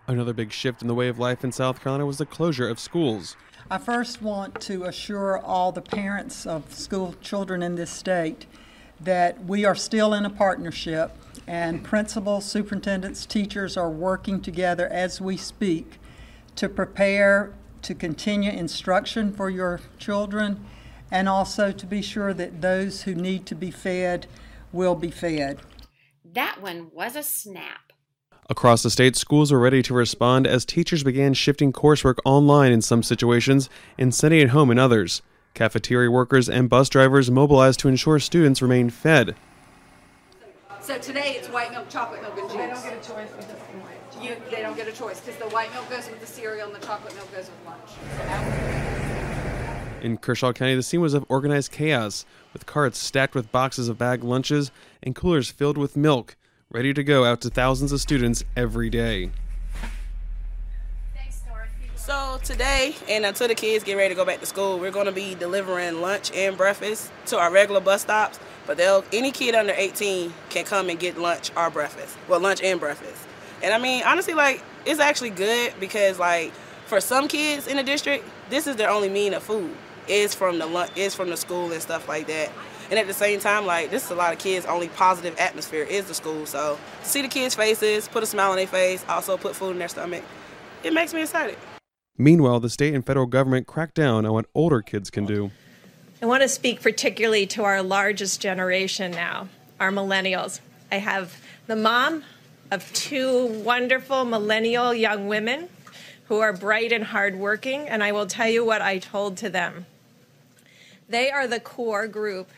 Another 0.08 0.34
big 0.34 0.52
shift 0.52 0.82
in 0.82 0.88
the 0.88 0.94
way 0.94 1.08
of 1.08 1.20
life 1.20 1.44
in 1.44 1.52
South 1.52 1.82
Carolina 1.82 2.06
was 2.06 2.18
the 2.18 2.26
closure 2.26 2.70
of 2.70 2.80
schools. 2.80 3.36
I 3.70 3.80
first 3.80 4.22
want 4.22 4.62
to 4.62 4.84
assure 4.84 5.40
all 5.40 5.72
the 5.72 5.82
parents 5.82 6.46
of 6.46 6.74
school 6.74 7.16
children 7.22 7.64
in 7.64 7.76
this 7.76 7.90
state 7.90 8.46
that 9.00 9.44
we 9.46 9.66
are 9.66 9.76
still 9.76 10.14
in 10.14 10.26
a 10.26 10.30
partnership 10.30 11.12
and 11.48 11.84
principals, 11.84 12.46
superintendents, 12.46 13.26
teachers 13.26 13.78
are 13.78 13.90
working 13.90 14.42
together 14.42 14.88
as 14.88 15.22
we 15.22 15.38
speak 15.38 16.00
to 16.56 16.68
prepare 16.70 17.54
to 17.82 17.94
continue 17.94 18.52
instruction 18.52 19.32
for 19.32 19.50
your 19.50 19.80
children 20.00 20.66
and 21.12 21.30
also 21.30 21.72
to 21.72 21.86
be 21.86 22.02
sure 22.02 22.34
that 22.34 22.62
those 22.62 23.04
who 23.04 23.14
need 23.14 23.46
to 23.46 23.56
be 23.56 23.70
fed 23.70 24.26
will 24.72 24.96
be 24.96 25.12
fed. 25.12 25.60
That 26.24 26.62
one 26.62 26.90
was 26.94 27.16
a 27.16 27.24
snap. 27.24 27.94
Across 28.50 28.84
the 28.84 28.90
state, 28.90 29.16
schools 29.16 29.52
were 29.52 29.60
ready 29.60 29.82
to 29.84 29.94
respond 29.94 30.46
as 30.46 30.66
teachers 30.66 31.04
began 31.04 31.34
shifting 31.34 31.72
coursework 31.72 32.18
online 32.26 32.72
in 32.72 32.82
some 32.82 33.02
situations 33.02 33.70
and 33.98 34.14
sending 34.14 34.40
it 34.40 34.50
home 34.50 34.70
in 34.70 34.78
others. 34.78 35.22
Cafeteria 35.54 36.12
workers 36.12 36.50
and 36.50 36.70
bus 36.70 36.90
drivers 36.90 37.32
mobilized 37.32 37.80
to 37.80 37.88
ensure 37.88 38.20
students 38.20 38.62
remain 38.62 38.90
fed. 38.90 39.36
So 40.86 41.00
today 41.00 41.36
it's 41.36 41.50
white 41.50 41.72
milk, 41.72 41.90
chocolate 41.90 42.22
milk, 42.22 42.38
and 42.38 42.48
juice. 42.48 42.60
They 42.60 42.68
don't 42.68 42.84
get 42.84 42.94
a 42.94 43.10
choice 43.10 43.30
with 43.36 43.48
the 43.48 44.24
You, 44.24 44.36
they 44.52 44.62
don't 44.62 44.78
get 44.78 44.88
a 44.88 44.92
choice 44.92 45.20
because 45.20 45.36
the 45.40 45.50
white 45.50 45.74
milk 45.74 45.90
goes 45.90 46.08
with 46.08 46.20
the 46.20 46.28
cereal 46.28 46.68
and 46.68 46.76
the 46.76 46.86
chocolate 46.86 47.16
milk 47.16 47.32
goes 47.32 47.50
with 47.50 47.58
lunch. 47.66 47.90
In 50.04 50.18
Kershaw 50.18 50.54
County, 50.54 50.76
the 50.76 50.84
scene 50.84 51.02
was 51.02 51.16
of 51.16 51.26
organized 51.28 51.72
chaos, 51.72 52.24
with 52.54 52.68
carts 52.68 53.00
stacked 53.00 53.34
with 53.34 53.52
boxes 53.52 53.90
of 53.90 53.98
bag 53.98 54.24
lunches 54.24 54.70
and 55.02 55.16
coolers 55.16 55.50
filled 55.50 55.80
with 55.80 55.98
milk, 55.98 56.36
ready 56.70 56.94
to 56.94 57.04
go 57.04 57.26
out 57.26 57.42
to 57.42 57.50
thousands 57.50 57.92
of 57.92 58.00
students 58.00 58.44
every 58.56 58.92
day. 58.92 59.32
So 62.06 62.40
today, 62.44 62.96
and 63.10 63.26
until 63.26 63.48
the 63.48 63.56
kids 63.56 63.84
get 63.84 63.96
ready 63.96 64.10
to 64.10 64.16
go 64.16 64.26
back 64.26 64.40
to 64.40 64.46
school, 64.46 64.78
we're 64.78 64.92
going 64.92 65.08
to 65.08 65.12
be 65.12 65.34
delivering 65.34 66.02
lunch 66.02 66.32
and 66.36 66.56
breakfast 66.56 67.12
to 67.26 67.40
our 67.40 67.50
regular 67.50 67.82
bus 67.82 68.04
stops. 68.04 68.40
But 68.68 68.78
they'll 68.78 69.04
any 69.12 69.32
kid 69.32 69.56
under 69.56 69.74
18 69.76 70.32
can 70.52 70.66
come 70.66 70.92
and 70.92 71.00
get 71.00 71.18
lunch 71.18 71.50
or 71.58 71.72
breakfast. 71.72 72.16
Well, 72.28 72.40
lunch 72.40 72.62
and 72.62 72.80
breakfast. 72.80 73.20
And 73.64 73.74
I 73.74 73.80
mean, 73.80 74.04
honestly, 74.06 74.36
like 74.36 74.64
it's 74.86 75.00
actually 75.00 75.32
good 75.32 75.74
because 75.80 76.20
like 76.20 76.52
for 76.86 77.02
some 77.02 77.28
kids 77.28 77.66
in 77.66 77.76
the 77.76 77.84
district, 77.84 78.24
this 78.52 78.68
is 78.68 78.76
their 78.76 78.92
only 78.92 79.10
mean 79.10 79.34
of 79.34 79.42
food 79.42 79.76
is 80.08 80.36
from 80.36 80.60
the 80.60 80.68
lunch, 80.68 80.92
is 80.96 81.16
from 81.16 81.32
the 81.32 81.38
school 81.38 81.72
and 81.72 81.82
stuff 81.82 82.08
like 82.08 82.28
that. 82.28 82.52
And 82.92 83.00
at 83.00 83.08
the 83.08 83.16
same 83.16 83.40
time, 83.40 83.66
like 83.66 83.90
this 83.90 84.06
is 84.06 84.12
a 84.12 84.16
lot 84.16 84.32
of 84.32 84.38
kids' 84.38 84.68
only 84.68 84.90
positive 84.90 85.36
atmosphere 85.40 85.82
is 85.82 86.06
the 86.06 86.14
school. 86.14 86.46
So 86.46 86.78
see 87.02 87.24
the 87.24 87.30
kids' 87.30 87.56
faces, 87.56 88.08
put 88.08 88.22
a 88.22 88.28
smile 88.28 88.52
on 88.52 88.58
their 88.58 88.68
face, 88.68 89.04
also 89.10 89.38
put 89.38 89.56
food 89.56 89.72
in 89.72 89.80
their 89.80 89.88
stomach, 89.88 90.24
it 90.84 90.94
makes 90.94 91.12
me 91.12 91.24
excited. 91.24 91.58
Meanwhile, 92.18 92.62
the 92.62 92.70
state 92.70 92.94
and 92.94 93.06
federal 93.06 93.26
government 93.26 93.68
crack 93.68 93.94
down 93.94 94.26
on 94.26 94.34
what 94.34 94.46
older 94.56 94.82
kids 94.82 95.10
can 95.10 95.26
do. 95.26 95.52
I 96.22 96.26
want 96.26 96.44
to 96.44 96.48
speak 96.48 96.82
particularly 96.82 97.46
to 97.48 97.64
our 97.64 97.82
largest 97.82 98.42
generation 98.42 99.12
now, 99.12 99.50
our 99.80 99.92
millennials. 99.92 100.62
I 100.92 100.96
have 100.96 101.42
the 101.68 101.76
mom 101.76 102.24
of 102.72 102.92
two 102.94 103.46
wonderful 103.46 104.24
millennial 104.24 104.94
young 104.94 105.28
women 105.28 105.68
who 106.28 106.40
are 106.40 106.54
bright 106.54 106.92
and 106.92 107.04
hardworking, 107.04 107.88
and 107.90 108.02
I 108.02 108.12
will 108.14 108.28
tell 108.28 108.48
you 108.48 108.64
what 108.64 108.82
I 108.82 108.98
told 108.98 109.38
to 109.38 109.50
them. 109.50 109.86
They 111.10 111.30
are 111.30 111.48
the 111.48 111.60
core 111.60 112.08
group 112.08 112.50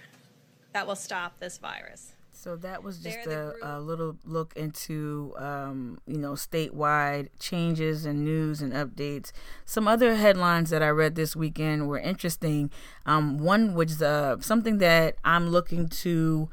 that 0.71 0.85
will 0.87 0.95
stop 0.95 1.39
this 1.39 1.57
virus. 1.57 2.13
So 2.39 2.55
that 2.57 2.83
was 2.83 2.99
just 2.99 3.25
a, 3.25 3.55
a, 3.63 3.79
little 3.79 4.15
look 4.23 4.53
into, 4.55 5.33
um, 5.37 5.99
you 6.05 6.19
know, 6.19 6.33
statewide 6.33 7.29
changes 7.39 8.05
and 8.05 8.23
news 8.23 8.61
and 8.61 8.73
updates. 8.73 9.31
Some 9.65 9.87
other 9.87 10.15
headlines 10.15 10.69
that 10.69 10.83
I 10.83 10.89
read 10.89 11.15
this 11.15 11.35
weekend 11.35 11.87
were 11.87 11.97
interesting. 11.97 12.69
Um, 13.07 13.39
one 13.39 13.73
was 13.73 14.03
uh, 14.03 14.39
something 14.39 14.77
that 14.77 15.15
I'm 15.25 15.49
looking 15.49 15.89
to 15.89 16.47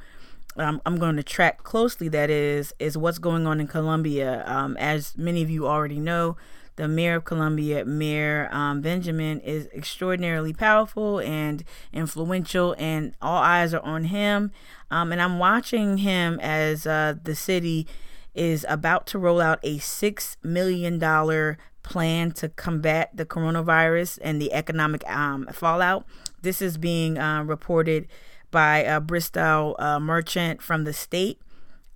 um, 0.56 0.80
I'm 0.86 0.98
going 0.98 1.16
to 1.16 1.22
track 1.22 1.64
closely. 1.64 2.08
That 2.08 2.30
is 2.30 2.72
is 2.78 2.96
what's 2.96 3.18
going 3.18 3.46
on 3.46 3.60
in 3.60 3.66
Columbia. 3.66 4.42
Um, 4.46 4.76
as 4.78 5.16
many 5.18 5.42
of 5.42 5.50
you 5.50 5.66
already 5.66 5.98
know, 5.98 6.36
the 6.76 6.88
mayor 6.88 7.16
of 7.16 7.24
Columbia, 7.24 7.84
Mayor 7.84 8.48
um, 8.52 8.80
Benjamin, 8.80 9.40
is 9.40 9.68
extraordinarily 9.74 10.52
powerful 10.52 11.20
and 11.20 11.64
influential, 11.92 12.74
and 12.78 13.14
all 13.22 13.42
eyes 13.42 13.72
are 13.72 13.82
on 13.82 14.04
him. 14.04 14.50
Um, 14.90 15.12
and 15.12 15.20
I'm 15.22 15.38
watching 15.38 15.98
him 15.98 16.38
as 16.40 16.86
uh, 16.86 17.14
the 17.22 17.34
city 17.34 17.86
is 18.34 18.66
about 18.68 19.06
to 19.08 19.18
roll 19.18 19.40
out 19.40 19.60
a 19.62 19.78
six 19.78 20.36
million 20.42 20.98
dollar 20.98 21.58
plan 21.82 22.32
to 22.32 22.48
combat 22.48 23.10
the 23.14 23.24
coronavirus 23.24 24.18
and 24.22 24.40
the 24.40 24.52
economic 24.52 25.08
um, 25.08 25.46
fallout. 25.52 26.04
This 26.42 26.60
is 26.60 26.78
being 26.78 27.18
uh, 27.18 27.44
reported 27.44 28.08
by 28.50 28.78
a 28.78 29.00
Bristow 29.00 29.76
uh, 29.78 30.00
Marchant 30.00 30.62
from 30.62 30.84
the 30.84 30.92
state. 30.92 31.40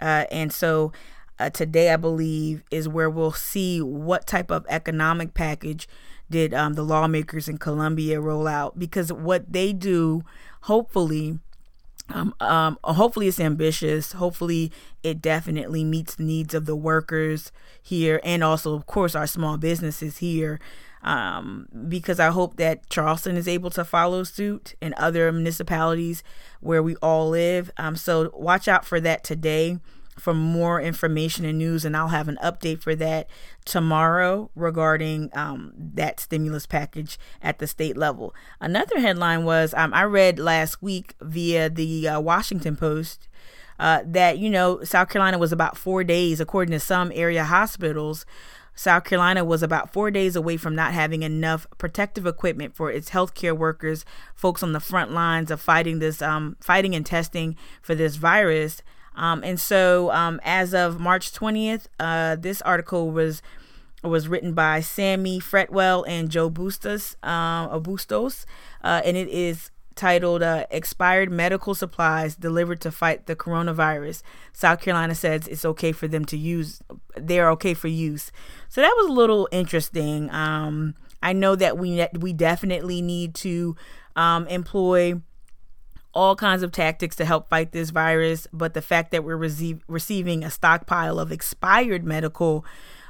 Uh, 0.01 0.27
and 0.31 0.53
so 0.53 0.93
uh, 1.39 1.51
today, 1.51 1.93
I 1.93 1.97
believe, 1.97 2.63
is 2.71 2.89
where 2.89 3.09
we'll 3.09 3.33
see 3.33 3.81
what 3.81 4.27
type 4.27 4.51
of 4.51 4.67
economic 4.69 5.35
package 5.35 5.89
did 6.31 6.53
um, 6.53 6.75
the 6.75 6.83
lawmakers 6.83 7.49
in 7.49 7.59
Columbia 7.59 8.21
roll 8.21 8.47
out. 8.47 8.79
Because 8.79 9.13
what 9.13 9.53
they 9.53 9.73
do, 9.73 10.25
hopefully, 10.63 11.39
um, 12.11 12.35
um, 12.41 12.79
hopefully 12.83 13.29
it's 13.29 13.41
ambitious. 13.41 14.13
Hopefully 14.13 14.73
it 15.03 15.23
definitely 15.23 15.85
meets 15.85 16.17
the 16.17 16.25
needs 16.25 16.55
of 16.55 16.67
the 16.67 16.77
workers 16.77 17.53
here 17.83 18.21
and 18.25 18.43
also, 18.43 18.75
of 18.75 18.87
course, 18.87 19.15
our 19.15 19.27
small 19.27 19.57
businesses 19.57 20.19
here. 20.19 20.59
Um, 21.01 21.69
because 21.89 22.19
I 22.19 22.31
hope 22.31 22.57
that 22.57 22.91
Charleston 22.91 23.37
is 23.37 23.47
able 23.47 23.71
to 23.71 23.85
follow 23.85 24.25
suit 24.25 24.75
and 24.83 24.95
other 24.95 25.31
municipalities 25.31 26.25
where 26.61 26.83
we 26.83 26.97
all 26.97 27.29
live. 27.29 27.71
Um, 27.77 27.95
so 27.95 28.33
watch 28.35 28.67
out 28.67 28.85
for 28.85 28.99
that 29.01 29.23
today 29.23 29.79
for 30.19 30.35
more 30.35 30.81
information 30.81 31.45
and 31.45 31.59
news, 31.59 31.85
and 31.85 31.97
I'll 31.97 32.09
have 32.09 32.29
an 32.29 32.39
update 32.43 32.83
for 32.83 32.95
that 32.97 33.29
tomorrow 33.65 34.51
regarding 34.55 35.31
um, 35.35 35.73
that 35.77 36.21
stimulus 36.21 36.67
package 36.67 37.19
at 37.43 37.59
the 37.59 37.67
state 37.67 37.97
level. 37.97 38.35
Another 38.61 39.01
headline 39.01 39.45
was 39.45 39.75
um, 39.75 39.93
I 39.95 40.05
read 40.05 40.39
last 40.39 40.83
week 40.83 41.15
via 41.21 41.71
the 41.71 42.09
uh, 42.09 42.21
Washington 42.21 42.77
Post 42.77 43.29
uh, 43.79 44.03
that, 44.05 44.39
you 44.39 44.51
know, 44.51 44.83
South 44.83 45.09
Carolina 45.09 45.39
was 45.39 45.53
about 45.53 45.77
four 45.77 46.03
days, 46.03 46.41
according 46.41 46.73
to 46.73 46.81
some 46.81 47.13
area 47.15 47.45
hospitals. 47.45 48.27
South 48.75 49.05
Carolina 49.05 49.45
was 49.45 49.63
about 49.63 49.93
four 49.93 50.11
days 50.11 50.37
away 50.37 50.57
from 50.57 50.75
not 50.75 50.93
having 50.93 51.25
enough 51.25 51.67
protective 51.79 52.27
equipment 52.27 52.77
for 52.77 52.93
its 52.93 53.11
healthcare 53.11 53.57
workers, 53.57 54.05
folks 54.37 54.63
on 54.63 54.73
the 54.73 54.81
front 54.81 55.11
lines 55.11 55.51
of 55.51 55.61
fighting 55.61 55.99
this, 55.99 56.23
um, 56.23 56.57
fighting 56.61 56.95
and 56.95 57.05
testing 57.05 57.57
for 57.83 57.97
this 57.97 58.15
virus. 58.17 58.83
Um, 59.19 59.43
and 59.45 59.59
so, 59.59 60.11
um, 60.13 60.41
as 60.45 60.73
of 60.73 61.01
March 61.01 61.33
20th, 61.33 61.87
uh, 61.99 62.37
this 62.37 62.63
article 62.63 63.11
was 63.11 63.43
was 64.05 64.29
written 64.29 64.55
by 64.55 64.79
Sammy 64.79 65.41
Fretwell 65.41 66.05
and 66.07 66.31
Joe 66.31 66.49
Bustos, 66.49 67.17
uh, 67.25 67.81
Bustos, 67.81 68.47
uh, 68.85 69.03
and 69.05 69.17
it 69.17 69.29
is 69.29 69.73
titled 69.97 70.41
uh, 70.41 70.67
"Expired 70.71 71.33
Medical 71.33 71.75
Supplies 71.75 72.37
Delivered 72.37 72.81
to 72.83 72.93
Fight 72.93 73.27
the 73.27 73.35
Coronavirus." 73.35 74.23
South 74.53 74.81
Carolina 74.81 75.17
says 75.17 75.49
it's 75.49 75.65
okay 75.65 75.91
for 75.91 76.07
them 76.07 76.25
to 76.27 76.39
use; 76.39 76.81
they're 77.17 77.51
okay 77.51 77.75
for 77.75 77.89
use. 77.89 78.31
So 78.69 78.81
that 78.81 78.95
was 78.97 79.09
a 79.09 79.13
little 79.13 79.49
interesting. 79.51 80.31
Um, 80.31 80.95
I 81.21 81.33
know 81.33 81.57
that 81.57 81.77
we 81.77 82.07
we 82.17 82.33
definitely 82.33 83.03
need 83.03 83.35
to 83.37 83.75
um, 84.15 84.47
employ 84.47 85.21
all 86.15 86.35
kinds 86.37 86.63
of 86.63 86.73
tactics 86.73 87.17
to 87.17 87.25
help 87.25 87.49
fight 87.49 87.73
this 87.73 87.91
virus, 87.91 88.47
but 88.53 88.75
the 88.75 88.83
fact 88.83 89.11
that 89.11 89.25
we're 89.25 89.37
receive, 89.37 89.83
receiving 89.89 90.43
a 90.43 90.51
stockpile 90.51 91.19
of 91.19 91.31
expired 91.31 92.05
medical 92.05 92.65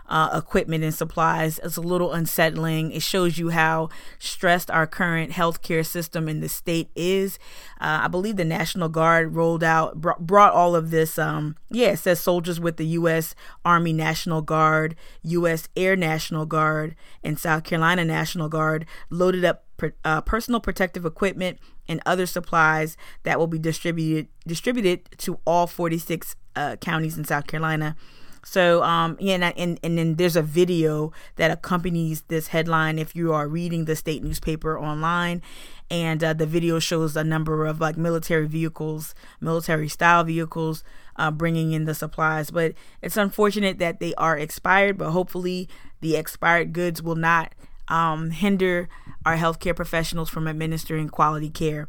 uh, 0.09 0.31
equipment 0.33 0.83
and 0.85 0.95
supplies 0.95 1.59
is 1.59 1.77
a 1.77 1.81
little 1.81 2.13
unsettling. 2.13 2.93
It 2.93 3.03
shows 3.03 3.39
you 3.39 3.51
how 3.51 3.91
stressed 4.19 4.71
our 4.71 4.87
current 4.87 5.33
healthcare 5.33 5.85
system 5.85 6.29
in 6.29 6.41
the 6.41 6.49
state 6.49 6.91
is. 6.95 7.39
Uh, 7.81 8.01
I 8.03 8.09
believe 8.09 8.37
the 8.37 8.45
National 8.45 8.89
Guard 8.89 9.35
rolled 9.35 9.63
out, 9.63 10.01
brought, 10.01 10.27
brought 10.27 10.55
all 10.55 10.75
of 10.75 10.91
this. 10.91 11.19
Um, 11.19 11.57
yeah, 11.71 11.89
it 11.89 11.99
says 11.99 12.21
soldiers 12.21 12.59
with 12.59 12.77
the 12.77 12.87
U.S. 12.87 13.35
Army 13.65 13.93
National 13.93 14.43
Guard, 14.43 14.97
U.S. 15.23 15.69
Air 15.77 15.97
National 15.97 16.47
Guard, 16.47 16.97
and 17.23 17.39
South 17.39 17.65
Carolina 17.65 18.05
National 18.05 18.49
Guard 18.49 18.87
loaded 19.11 19.45
up 19.45 19.65
uh, 20.05 20.21
personal 20.23 20.61
protective 20.61 21.05
equipment 21.05 21.59
and 21.87 22.01
other 22.05 22.27
supplies 22.27 22.97
that 23.23 23.39
will 23.39 23.47
be 23.47 23.59
distributed 23.59 24.29
distributed 24.47 25.09
to 25.19 25.39
all 25.47 25.67
46 25.67 26.35
uh, 26.57 26.77
counties 26.77 27.17
in 27.17 27.25
South 27.25 27.47
Carolina. 27.47 27.97
So, 28.51 28.83
um, 28.83 29.19
yeah, 29.21 29.35
and, 29.35 29.45
and, 29.59 29.81
and 29.83 29.99
then 29.99 30.15
there's 30.15 30.35
a 30.35 30.41
video 30.41 31.13
that 31.37 31.51
accompanies 31.51 32.23
this 32.29 32.49
headline 32.49 32.99
if 32.99 33.15
you 33.15 33.31
are 33.35 33.47
reading 33.47 33.85
the 33.85 33.95
state 33.95 34.25
newspaper 34.25 34.81
online. 34.81 35.43
And 35.91 36.25
uh, 36.25 36.33
the 36.33 36.47
video 36.47 36.79
shows 36.79 37.15
a 37.15 37.23
number 37.23 37.67
of 37.67 37.79
like 37.79 37.99
military 37.99 38.47
vehicles, 38.47 39.15
military 39.39 39.87
style 39.87 40.25
vehicles, 40.25 40.83
uh, 41.17 41.31
bringing 41.31 41.73
in 41.73 41.85
the 41.85 41.93
supplies. 41.93 42.51
But 42.51 42.73
it's 43.03 43.19
unfortunate 43.19 43.79
that 43.81 44.01
they 44.01 44.15
are 44.15 44.39
expired, 44.39 44.97
but 44.97 45.11
hopefully 45.11 45.69
the 46.01 46.17
expired 46.17 46.73
goods 46.73 47.03
will 47.03 47.17
not 47.17 47.55
um, 47.89 48.31
hinder 48.31 48.89
our 49.27 49.37
healthcare 49.37 49.77
professionals 49.77 50.31
from 50.31 50.49
administering 50.49 51.11
quality 51.11 51.51
care. 51.51 51.87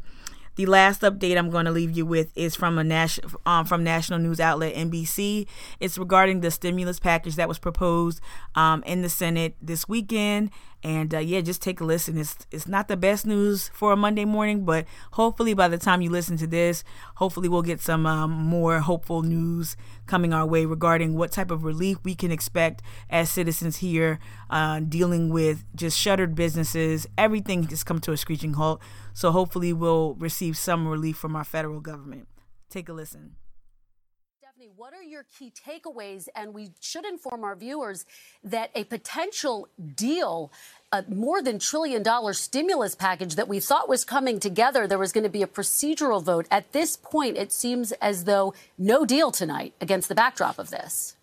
The 0.60 0.66
last 0.66 1.00
update 1.00 1.38
I'm 1.38 1.48
going 1.48 1.64
to 1.64 1.70
leave 1.70 1.96
you 1.96 2.04
with 2.04 2.36
is 2.36 2.54
from 2.54 2.76
a 2.76 2.84
national 2.84 3.40
um, 3.46 3.64
from 3.64 3.82
national 3.82 4.18
news 4.18 4.40
outlet 4.40 4.74
NBC. 4.74 5.46
It's 5.80 5.96
regarding 5.96 6.42
the 6.42 6.50
stimulus 6.50 7.00
package 7.00 7.36
that 7.36 7.48
was 7.48 7.58
proposed 7.58 8.20
um, 8.54 8.82
in 8.82 9.00
the 9.00 9.08
Senate 9.08 9.56
this 9.62 9.88
weekend. 9.88 10.50
And 10.82 11.14
uh, 11.14 11.18
yeah, 11.18 11.42
just 11.42 11.60
take 11.60 11.80
a 11.80 11.84
listen. 11.84 12.16
It's 12.16 12.46
it's 12.50 12.66
not 12.66 12.88
the 12.88 12.96
best 12.96 13.26
news 13.26 13.68
for 13.74 13.92
a 13.92 13.96
Monday 13.96 14.24
morning, 14.24 14.64
but 14.64 14.86
hopefully 15.12 15.52
by 15.52 15.68
the 15.68 15.76
time 15.76 16.00
you 16.00 16.08
listen 16.08 16.38
to 16.38 16.46
this, 16.46 16.84
hopefully 17.16 17.48
we'll 17.48 17.60
get 17.62 17.80
some 17.80 18.06
um, 18.06 18.30
more 18.30 18.80
hopeful 18.80 19.22
news 19.22 19.76
coming 20.06 20.32
our 20.32 20.46
way 20.46 20.64
regarding 20.64 21.14
what 21.14 21.32
type 21.32 21.50
of 21.50 21.64
relief 21.64 21.98
we 22.02 22.14
can 22.14 22.30
expect 22.30 22.80
as 23.10 23.28
citizens 23.28 23.78
here 23.78 24.18
uh, 24.48 24.80
dealing 24.80 25.28
with 25.28 25.64
just 25.74 25.98
shuttered 25.98 26.34
businesses. 26.34 27.06
Everything 27.18 27.64
has 27.64 27.84
come 27.84 28.00
to 28.00 28.12
a 28.12 28.16
screeching 28.16 28.54
halt. 28.54 28.80
So 29.12 29.32
hopefully 29.32 29.74
we'll 29.74 30.14
receive 30.14 30.56
some 30.56 30.88
relief 30.88 31.18
from 31.18 31.36
our 31.36 31.44
federal 31.44 31.80
government. 31.80 32.26
Take 32.70 32.88
a 32.88 32.92
listen. 32.94 33.36
Stephanie, 34.60 34.74
what 34.76 34.92
are 34.92 35.02
your 35.02 35.24
key 35.38 35.50
takeaways? 35.50 36.28
And 36.36 36.52
we 36.52 36.70
should 36.80 37.06
inform 37.06 37.44
our 37.44 37.56
viewers 37.56 38.04
that 38.44 38.70
a 38.74 38.84
potential 38.84 39.68
deal, 39.96 40.52
a 40.92 41.02
more 41.08 41.40
than 41.40 41.58
trillion 41.58 42.02
dollar 42.02 42.34
stimulus 42.34 42.94
package 42.94 43.36
that 43.36 43.48
we 43.48 43.58
thought 43.58 43.88
was 43.88 44.04
coming 44.04 44.38
together, 44.38 44.86
there 44.86 44.98
was 44.98 45.12
going 45.12 45.24
to 45.24 45.30
be 45.30 45.42
a 45.42 45.46
procedural 45.46 46.22
vote. 46.22 46.46
At 46.50 46.72
this 46.72 46.96
point, 46.96 47.38
it 47.38 47.52
seems 47.52 47.92
as 48.02 48.24
though 48.24 48.52
no 48.76 49.06
deal 49.06 49.30
tonight 49.30 49.72
against 49.80 50.10
the 50.10 50.14
backdrop 50.14 50.58
of 50.58 50.68
this. 50.68 51.16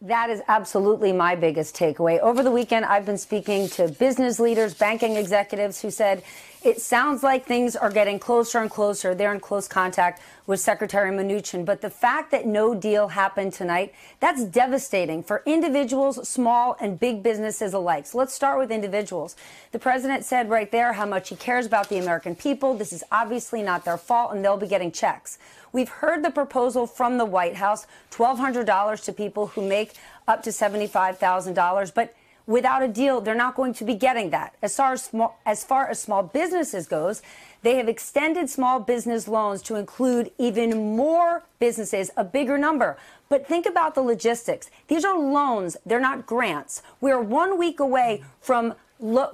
That 0.00 0.30
is 0.30 0.40
absolutely 0.48 1.12
my 1.12 1.36
biggest 1.36 1.76
takeaway. 1.76 2.18
Over 2.18 2.42
the 2.42 2.50
weekend, 2.50 2.86
I've 2.86 3.04
been 3.04 3.18
speaking 3.18 3.68
to 3.70 3.88
business 3.88 4.40
leaders, 4.40 4.72
banking 4.72 5.16
executives 5.16 5.82
who 5.82 5.90
said 5.90 6.22
it 6.64 6.80
sounds 6.80 7.22
like 7.22 7.44
things 7.44 7.74
are 7.74 7.90
getting 7.90 8.18
closer 8.18 8.58
and 8.58 8.70
closer. 8.70 9.14
They're 9.14 9.34
in 9.34 9.40
close 9.40 9.66
contact 9.66 10.22
with 10.46 10.60
Secretary 10.60 11.10
Mnuchin. 11.10 11.64
But 11.64 11.80
the 11.80 11.90
fact 11.90 12.30
that 12.30 12.46
no 12.46 12.74
deal 12.74 13.08
happened 13.08 13.52
tonight, 13.52 13.92
that's 14.20 14.44
devastating 14.44 15.22
for 15.22 15.42
individuals, 15.44 16.28
small 16.28 16.76
and 16.80 16.98
big 16.98 17.22
businesses 17.22 17.74
alike. 17.74 18.06
So 18.06 18.18
let's 18.18 18.34
start 18.34 18.58
with 18.58 18.70
individuals. 18.70 19.36
The 19.72 19.78
president 19.78 20.24
said 20.24 20.50
right 20.50 20.70
there 20.70 20.92
how 20.92 21.06
much 21.06 21.30
he 21.30 21.36
cares 21.36 21.66
about 21.66 21.88
the 21.88 21.98
American 21.98 22.34
people. 22.34 22.74
This 22.74 22.92
is 22.92 23.02
obviously 23.10 23.62
not 23.62 23.84
their 23.84 23.98
fault, 23.98 24.32
and 24.32 24.44
they'll 24.44 24.56
be 24.56 24.68
getting 24.68 24.92
checks. 24.92 25.38
We've 25.72 25.88
heard 25.88 26.22
the 26.24 26.30
proposal 26.30 26.86
from 26.86 27.18
the 27.18 27.24
White 27.24 27.56
House 27.56 27.86
$1,200 28.10 29.04
to 29.04 29.12
people 29.12 29.48
who 29.48 29.66
make 29.66 29.94
up 30.28 30.42
to 30.44 30.50
$75,000. 30.50 31.94
But 31.94 32.14
without 32.52 32.82
a 32.82 32.88
deal, 32.88 33.20
they're 33.20 33.34
not 33.34 33.56
going 33.56 33.72
to 33.74 33.84
be 33.84 33.94
getting 33.94 34.30
that. 34.30 34.54
As 34.62 34.76
far 34.76 34.92
as 34.92 35.02
small, 35.02 35.38
as 35.46 35.64
far 35.64 35.88
as 35.88 35.98
small 35.98 36.22
businesses 36.22 36.86
goes, 36.86 37.22
they 37.62 37.76
have 37.76 37.88
extended 37.88 38.50
small 38.50 38.80
business 38.80 39.26
loans 39.26 39.62
to 39.62 39.76
include 39.76 40.30
even 40.38 40.96
more 40.96 41.42
businesses, 41.58 42.10
a 42.16 42.24
bigger 42.24 42.58
number. 42.58 42.98
But 43.28 43.46
think 43.46 43.66
about 43.66 43.94
the 43.94 44.02
logistics. 44.02 44.68
These 44.88 45.04
are 45.04 45.18
loans, 45.18 45.76
they're 45.86 46.00
not 46.00 46.26
grants. 46.26 46.82
We're 47.00 47.20
one 47.20 47.58
week 47.58 47.80
away 47.80 48.22
from 48.40 48.74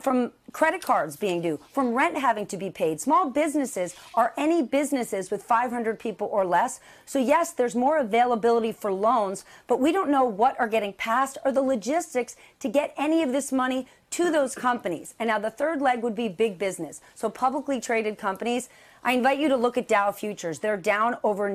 from 0.00 0.32
credit 0.52 0.82
cards 0.82 1.16
being 1.16 1.42
due, 1.42 1.60
from 1.72 1.92
rent 1.92 2.16
having 2.16 2.46
to 2.46 2.56
be 2.56 2.70
paid. 2.70 3.00
Small 3.00 3.28
businesses 3.28 3.94
are 4.14 4.32
any 4.36 4.62
businesses 4.62 5.30
with 5.30 5.42
500 5.42 5.98
people 5.98 6.28
or 6.32 6.46
less. 6.46 6.80
So, 7.04 7.18
yes, 7.18 7.52
there's 7.52 7.74
more 7.74 7.98
availability 7.98 8.72
for 8.72 8.90
loans, 8.90 9.44
but 9.66 9.78
we 9.78 9.92
don't 9.92 10.10
know 10.10 10.24
what 10.24 10.58
are 10.58 10.68
getting 10.68 10.94
passed 10.94 11.36
or 11.44 11.52
the 11.52 11.60
logistics 11.60 12.36
to 12.60 12.68
get 12.68 12.94
any 12.96 13.22
of 13.22 13.32
this 13.32 13.52
money 13.52 13.86
to 14.10 14.30
those 14.30 14.54
companies. 14.54 15.14
And 15.18 15.28
now 15.28 15.38
the 15.38 15.50
third 15.50 15.82
leg 15.82 16.02
would 16.02 16.14
be 16.14 16.28
big 16.28 16.58
business. 16.58 17.02
So, 17.14 17.28
publicly 17.28 17.80
traded 17.80 18.16
companies. 18.16 18.70
I 19.04 19.12
invite 19.12 19.38
you 19.38 19.48
to 19.48 19.56
look 19.56 19.76
at 19.76 19.86
Dow 19.86 20.12
futures. 20.12 20.60
They're 20.60 20.76
down 20.76 21.16
over 21.22 21.50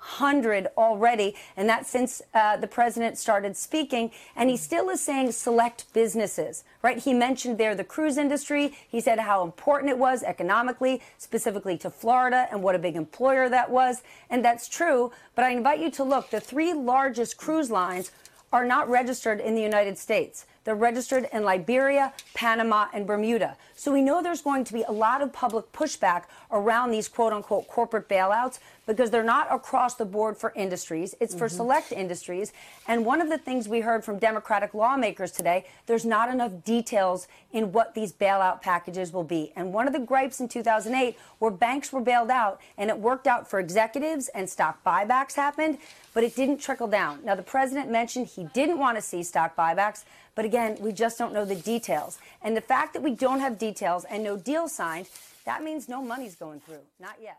900 0.00 0.68
already, 0.76 1.34
and 1.56 1.68
that's 1.68 1.90
since 1.90 2.22
uh, 2.34 2.56
the 2.56 2.66
president 2.66 3.18
started 3.18 3.56
speaking. 3.56 4.10
And 4.36 4.50
he 4.50 4.56
still 4.56 4.88
is 4.90 5.00
saying 5.00 5.32
select 5.32 5.92
businesses, 5.92 6.64
right? 6.82 6.98
He 6.98 7.14
mentioned 7.14 7.58
there 7.58 7.74
the 7.74 7.84
cruise 7.84 8.16
industry. 8.16 8.74
He 8.88 9.00
said 9.00 9.18
how 9.18 9.44
important 9.44 9.90
it 9.90 9.98
was 9.98 10.22
economically, 10.22 11.02
specifically 11.18 11.76
to 11.78 11.90
Florida, 11.90 12.48
and 12.50 12.62
what 12.62 12.74
a 12.74 12.78
big 12.78 12.96
employer 12.96 13.48
that 13.48 13.70
was. 13.70 14.02
And 14.28 14.44
that's 14.44 14.68
true. 14.68 15.12
But 15.34 15.44
I 15.44 15.50
invite 15.50 15.80
you 15.80 15.90
to 15.92 16.04
look. 16.04 16.30
The 16.30 16.40
three 16.40 16.72
largest 16.72 17.36
cruise 17.36 17.70
lines 17.70 18.10
are 18.52 18.64
not 18.64 18.88
registered 18.88 19.40
in 19.40 19.54
the 19.54 19.62
United 19.62 19.96
States. 19.96 20.46
They're 20.64 20.74
registered 20.74 21.26
in 21.32 21.42
Liberia, 21.42 22.12
Panama, 22.34 22.88
and 22.92 23.06
Bermuda. 23.06 23.56
So 23.74 23.92
we 23.92 24.02
know 24.02 24.22
there's 24.22 24.42
going 24.42 24.64
to 24.64 24.72
be 24.74 24.82
a 24.82 24.92
lot 24.92 25.22
of 25.22 25.32
public 25.32 25.72
pushback 25.72 26.24
around 26.52 26.90
these 26.90 27.08
quote 27.08 27.32
unquote 27.32 27.66
corporate 27.66 28.08
bailouts 28.10 28.58
because 28.86 29.10
they're 29.10 29.22
not 29.22 29.46
across 29.50 29.94
the 29.94 30.04
board 30.04 30.36
for 30.36 30.52
industries. 30.56 31.14
It's 31.20 31.34
for 31.34 31.48
Mhm. 31.48 31.56
select 31.56 31.92
industries. 31.92 32.52
And 32.86 33.06
one 33.06 33.20
of 33.22 33.30
the 33.30 33.38
things 33.38 33.68
we 33.68 33.80
heard 33.80 34.04
from 34.04 34.18
Democratic 34.18 34.74
lawmakers 34.74 35.30
today, 35.30 35.64
there's 35.86 36.04
not 36.04 36.28
enough 36.28 36.52
details 36.64 37.26
in 37.52 37.72
what 37.72 37.94
these 37.94 38.12
bailout 38.12 38.60
packages 38.60 39.12
will 39.12 39.24
be. 39.24 39.52
And 39.56 39.72
one 39.72 39.86
of 39.86 39.92
the 39.92 39.98
gripes 40.00 40.40
in 40.40 40.48
2008 40.48 41.16
were 41.38 41.50
banks 41.50 41.92
were 41.92 42.00
bailed 42.00 42.30
out 42.30 42.60
and 42.76 42.90
it 42.90 42.98
worked 42.98 43.26
out 43.26 43.48
for 43.48 43.60
executives 43.60 44.28
and 44.28 44.50
stock 44.50 44.82
buybacks 44.84 45.34
happened, 45.36 45.78
but 46.12 46.22
it 46.24 46.34
didn't 46.36 46.58
trickle 46.58 46.88
down. 46.88 47.20
Now, 47.24 47.34
the 47.34 47.42
president 47.42 47.90
mentioned 47.90 48.26
he 48.26 48.44
didn't 48.44 48.78
want 48.78 48.98
to 48.98 49.02
see 49.02 49.22
stock 49.22 49.56
buybacks, 49.56 50.04
but 50.40 50.46
again, 50.46 50.78
we 50.80 50.90
just 50.90 51.18
don't 51.18 51.34
know 51.34 51.44
the 51.44 51.54
details. 51.54 52.18
And 52.40 52.56
the 52.56 52.62
fact 52.62 52.94
that 52.94 53.02
we 53.02 53.10
don't 53.14 53.40
have 53.40 53.58
details 53.58 54.06
and 54.06 54.24
no 54.24 54.38
deal 54.38 54.68
signed, 54.68 55.06
that 55.44 55.62
means 55.62 55.86
no 55.86 56.00
money's 56.00 56.34
going 56.34 56.60
through. 56.60 56.80
Not 56.98 57.16
yet. 57.20 57.36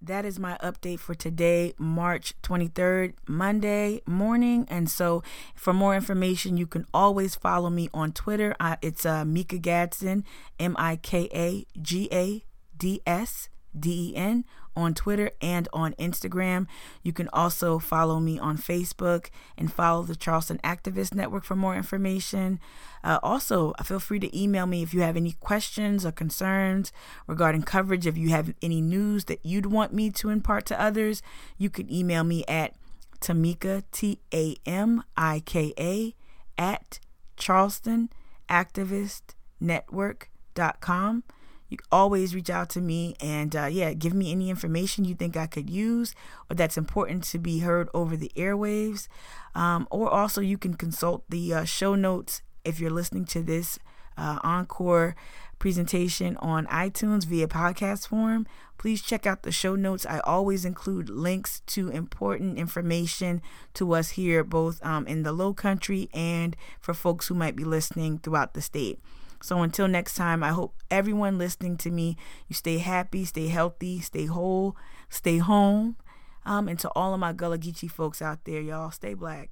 that 0.00 0.24
is 0.24 0.38
my 0.38 0.56
update 0.62 1.00
for 1.00 1.14
today, 1.14 1.74
March 1.76 2.32
23rd, 2.40 3.12
Monday 3.28 4.00
morning. 4.06 4.66
And 4.70 4.88
so, 4.88 5.22
for 5.54 5.74
more 5.74 5.94
information, 5.94 6.56
you 6.56 6.66
can 6.66 6.86
always 6.94 7.34
follow 7.34 7.68
me 7.68 7.90
on 7.92 8.12
Twitter. 8.12 8.56
It's 8.80 9.04
uh, 9.04 9.26
Mika 9.26 9.58
Gadsden, 9.58 10.24
M 10.58 10.74
I 10.78 10.96
K 10.96 11.28
A 11.34 11.66
G 11.78 12.08
A 12.10 12.42
D 12.74 13.02
S 13.06 13.50
D 13.78 14.12
E 14.12 14.16
N, 14.16 14.44
on 14.76 14.94
Twitter 14.94 15.30
and 15.40 15.68
on 15.72 15.92
Instagram. 15.94 16.66
You 17.02 17.12
can 17.12 17.28
also 17.32 17.78
follow 17.78 18.20
me 18.20 18.38
on 18.38 18.58
Facebook 18.58 19.30
and 19.56 19.72
follow 19.72 20.02
the 20.02 20.16
Charleston 20.16 20.58
Activist 20.64 21.14
Network 21.14 21.44
for 21.44 21.56
more 21.56 21.76
information. 21.76 22.60
Uh, 23.02 23.18
also, 23.22 23.72
feel 23.84 24.00
free 24.00 24.18
to 24.20 24.38
email 24.38 24.66
me 24.66 24.82
if 24.82 24.94
you 24.94 25.02
have 25.02 25.16
any 25.16 25.32
questions 25.32 26.04
or 26.04 26.12
concerns 26.12 26.92
regarding 27.26 27.62
coverage. 27.62 28.06
If 28.06 28.16
you 28.16 28.30
have 28.30 28.54
any 28.62 28.80
news 28.80 29.26
that 29.26 29.44
you'd 29.44 29.66
want 29.66 29.92
me 29.92 30.10
to 30.10 30.30
impart 30.30 30.66
to 30.66 30.80
others, 30.80 31.22
you 31.58 31.70
can 31.70 31.92
email 31.92 32.24
me 32.24 32.44
at 32.46 32.74
Tamika, 33.20 33.82
T 33.92 34.20
A 34.32 34.56
M 34.66 35.02
I 35.16 35.40
K 35.44 35.72
A, 35.78 36.14
at 36.58 37.00
Charleston 37.36 38.10
Activist 38.48 39.34
Network.com. 39.60 41.24
You 41.74 41.84
always 41.90 42.34
reach 42.34 42.50
out 42.50 42.68
to 42.70 42.80
me 42.80 43.16
and, 43.20 43.54
uh, 43.56 43.66
yeah, 43.66 43.92
give 43.94 44.14
me 44.14 44.30
any 44.30 44.48
information 44.48 45.04
you 45.04 45.14
think 45.14 45.36
I 45.36 45.46
could 45.46 45.68
use 45.68 46.14
or 46.48 46.54
that's 46.54 46.76
important 46.76 47.24
to 47.24 47.38
be 47.38 47.58
heard 47.60 47.88
over 47.92 48.16
the 48.16 48.30
airwaves. 48.36 49.08
Um, 49.56 49.88
or 49.90 50.08
also, 50.08 50.40
you 50.40 50.56
can 50.56 50.74
consult 50.74 51.24
the 51.28 51.52
uh, 51.52 51.64
show 51.64 51.96
notes 51.96 52.42
if 52.64 52.78
you're 52.78 52.90
listening 52.90 53.24
to 53.26 53.42
this 53.42 53.78
uh, 54.16 54.38
encore 54.44 55.16
presentation 55.58 56.36
on 56.36 56.66
iTunes 56.66 57.24
via 57.24 57.48
podcast 57.48 58.06
form. 58.06 58.46
Please 58.78 59.02
check 59.02 59.26
out 59.26 59.42
the 59.42 59.50
show 59.50 59.74
notes. 59.74 60.06
I 60.06 60.20
always 60.20 60.64
include 60.64 61.08
links 61.08 61.60
to 61.66 61.88
important 61.88 62.58
information 62.58 63.42
to 63.74 63.94
us 63.94 64.10
here, 64.10 64.44
both 64.44 64.84
um, 64.84 65.06
in 65.08 65.24
the 65.24 65.32
low 65.32 65.54
country 65.54 66.08
and 66.14 66.54
for 66.80 66.94
folks 66.94 67.26
who 67.26 67.34
might 67.34 67.56
be 67.56 67.64
listening 67.64 68.18
throughout 68.18 68.54
the 68.54 68.62
state. 68.62 69.00
So 69.44 69.60
until 69.60 69.86
next 69.88 70.14
time, 70.14 70.42
I 70.42 70.52
hope 70.52 70.74
everyone 70.90 71.36
listening 71.36 71.76
to 71.76 71.90
me, 71.90 72.16
you 72.48 72.54
stay 72.54 72.78
happy, 72.78 73.26
stay 73.26 73.48
healthy, 73.48 74.00
stay 74.00 74.24
whole, 74.24 74.74
stay 75.10 75.36
home. 75.36 75.96
Um, 76.46 76.66
and 76.66 76.78
to 76.78 76.88
all 76.96 77.12
of 77.12 77.20
my 77.20 77.34
Gullah 77.34 77.58
Geechee 77.58 77.90
folks 77.90 78.22
out 78.22 78.46
there, 78.46 78.62
y'all, 78.62 78.90
stay 78.90 79.12
black. 79.12 79.50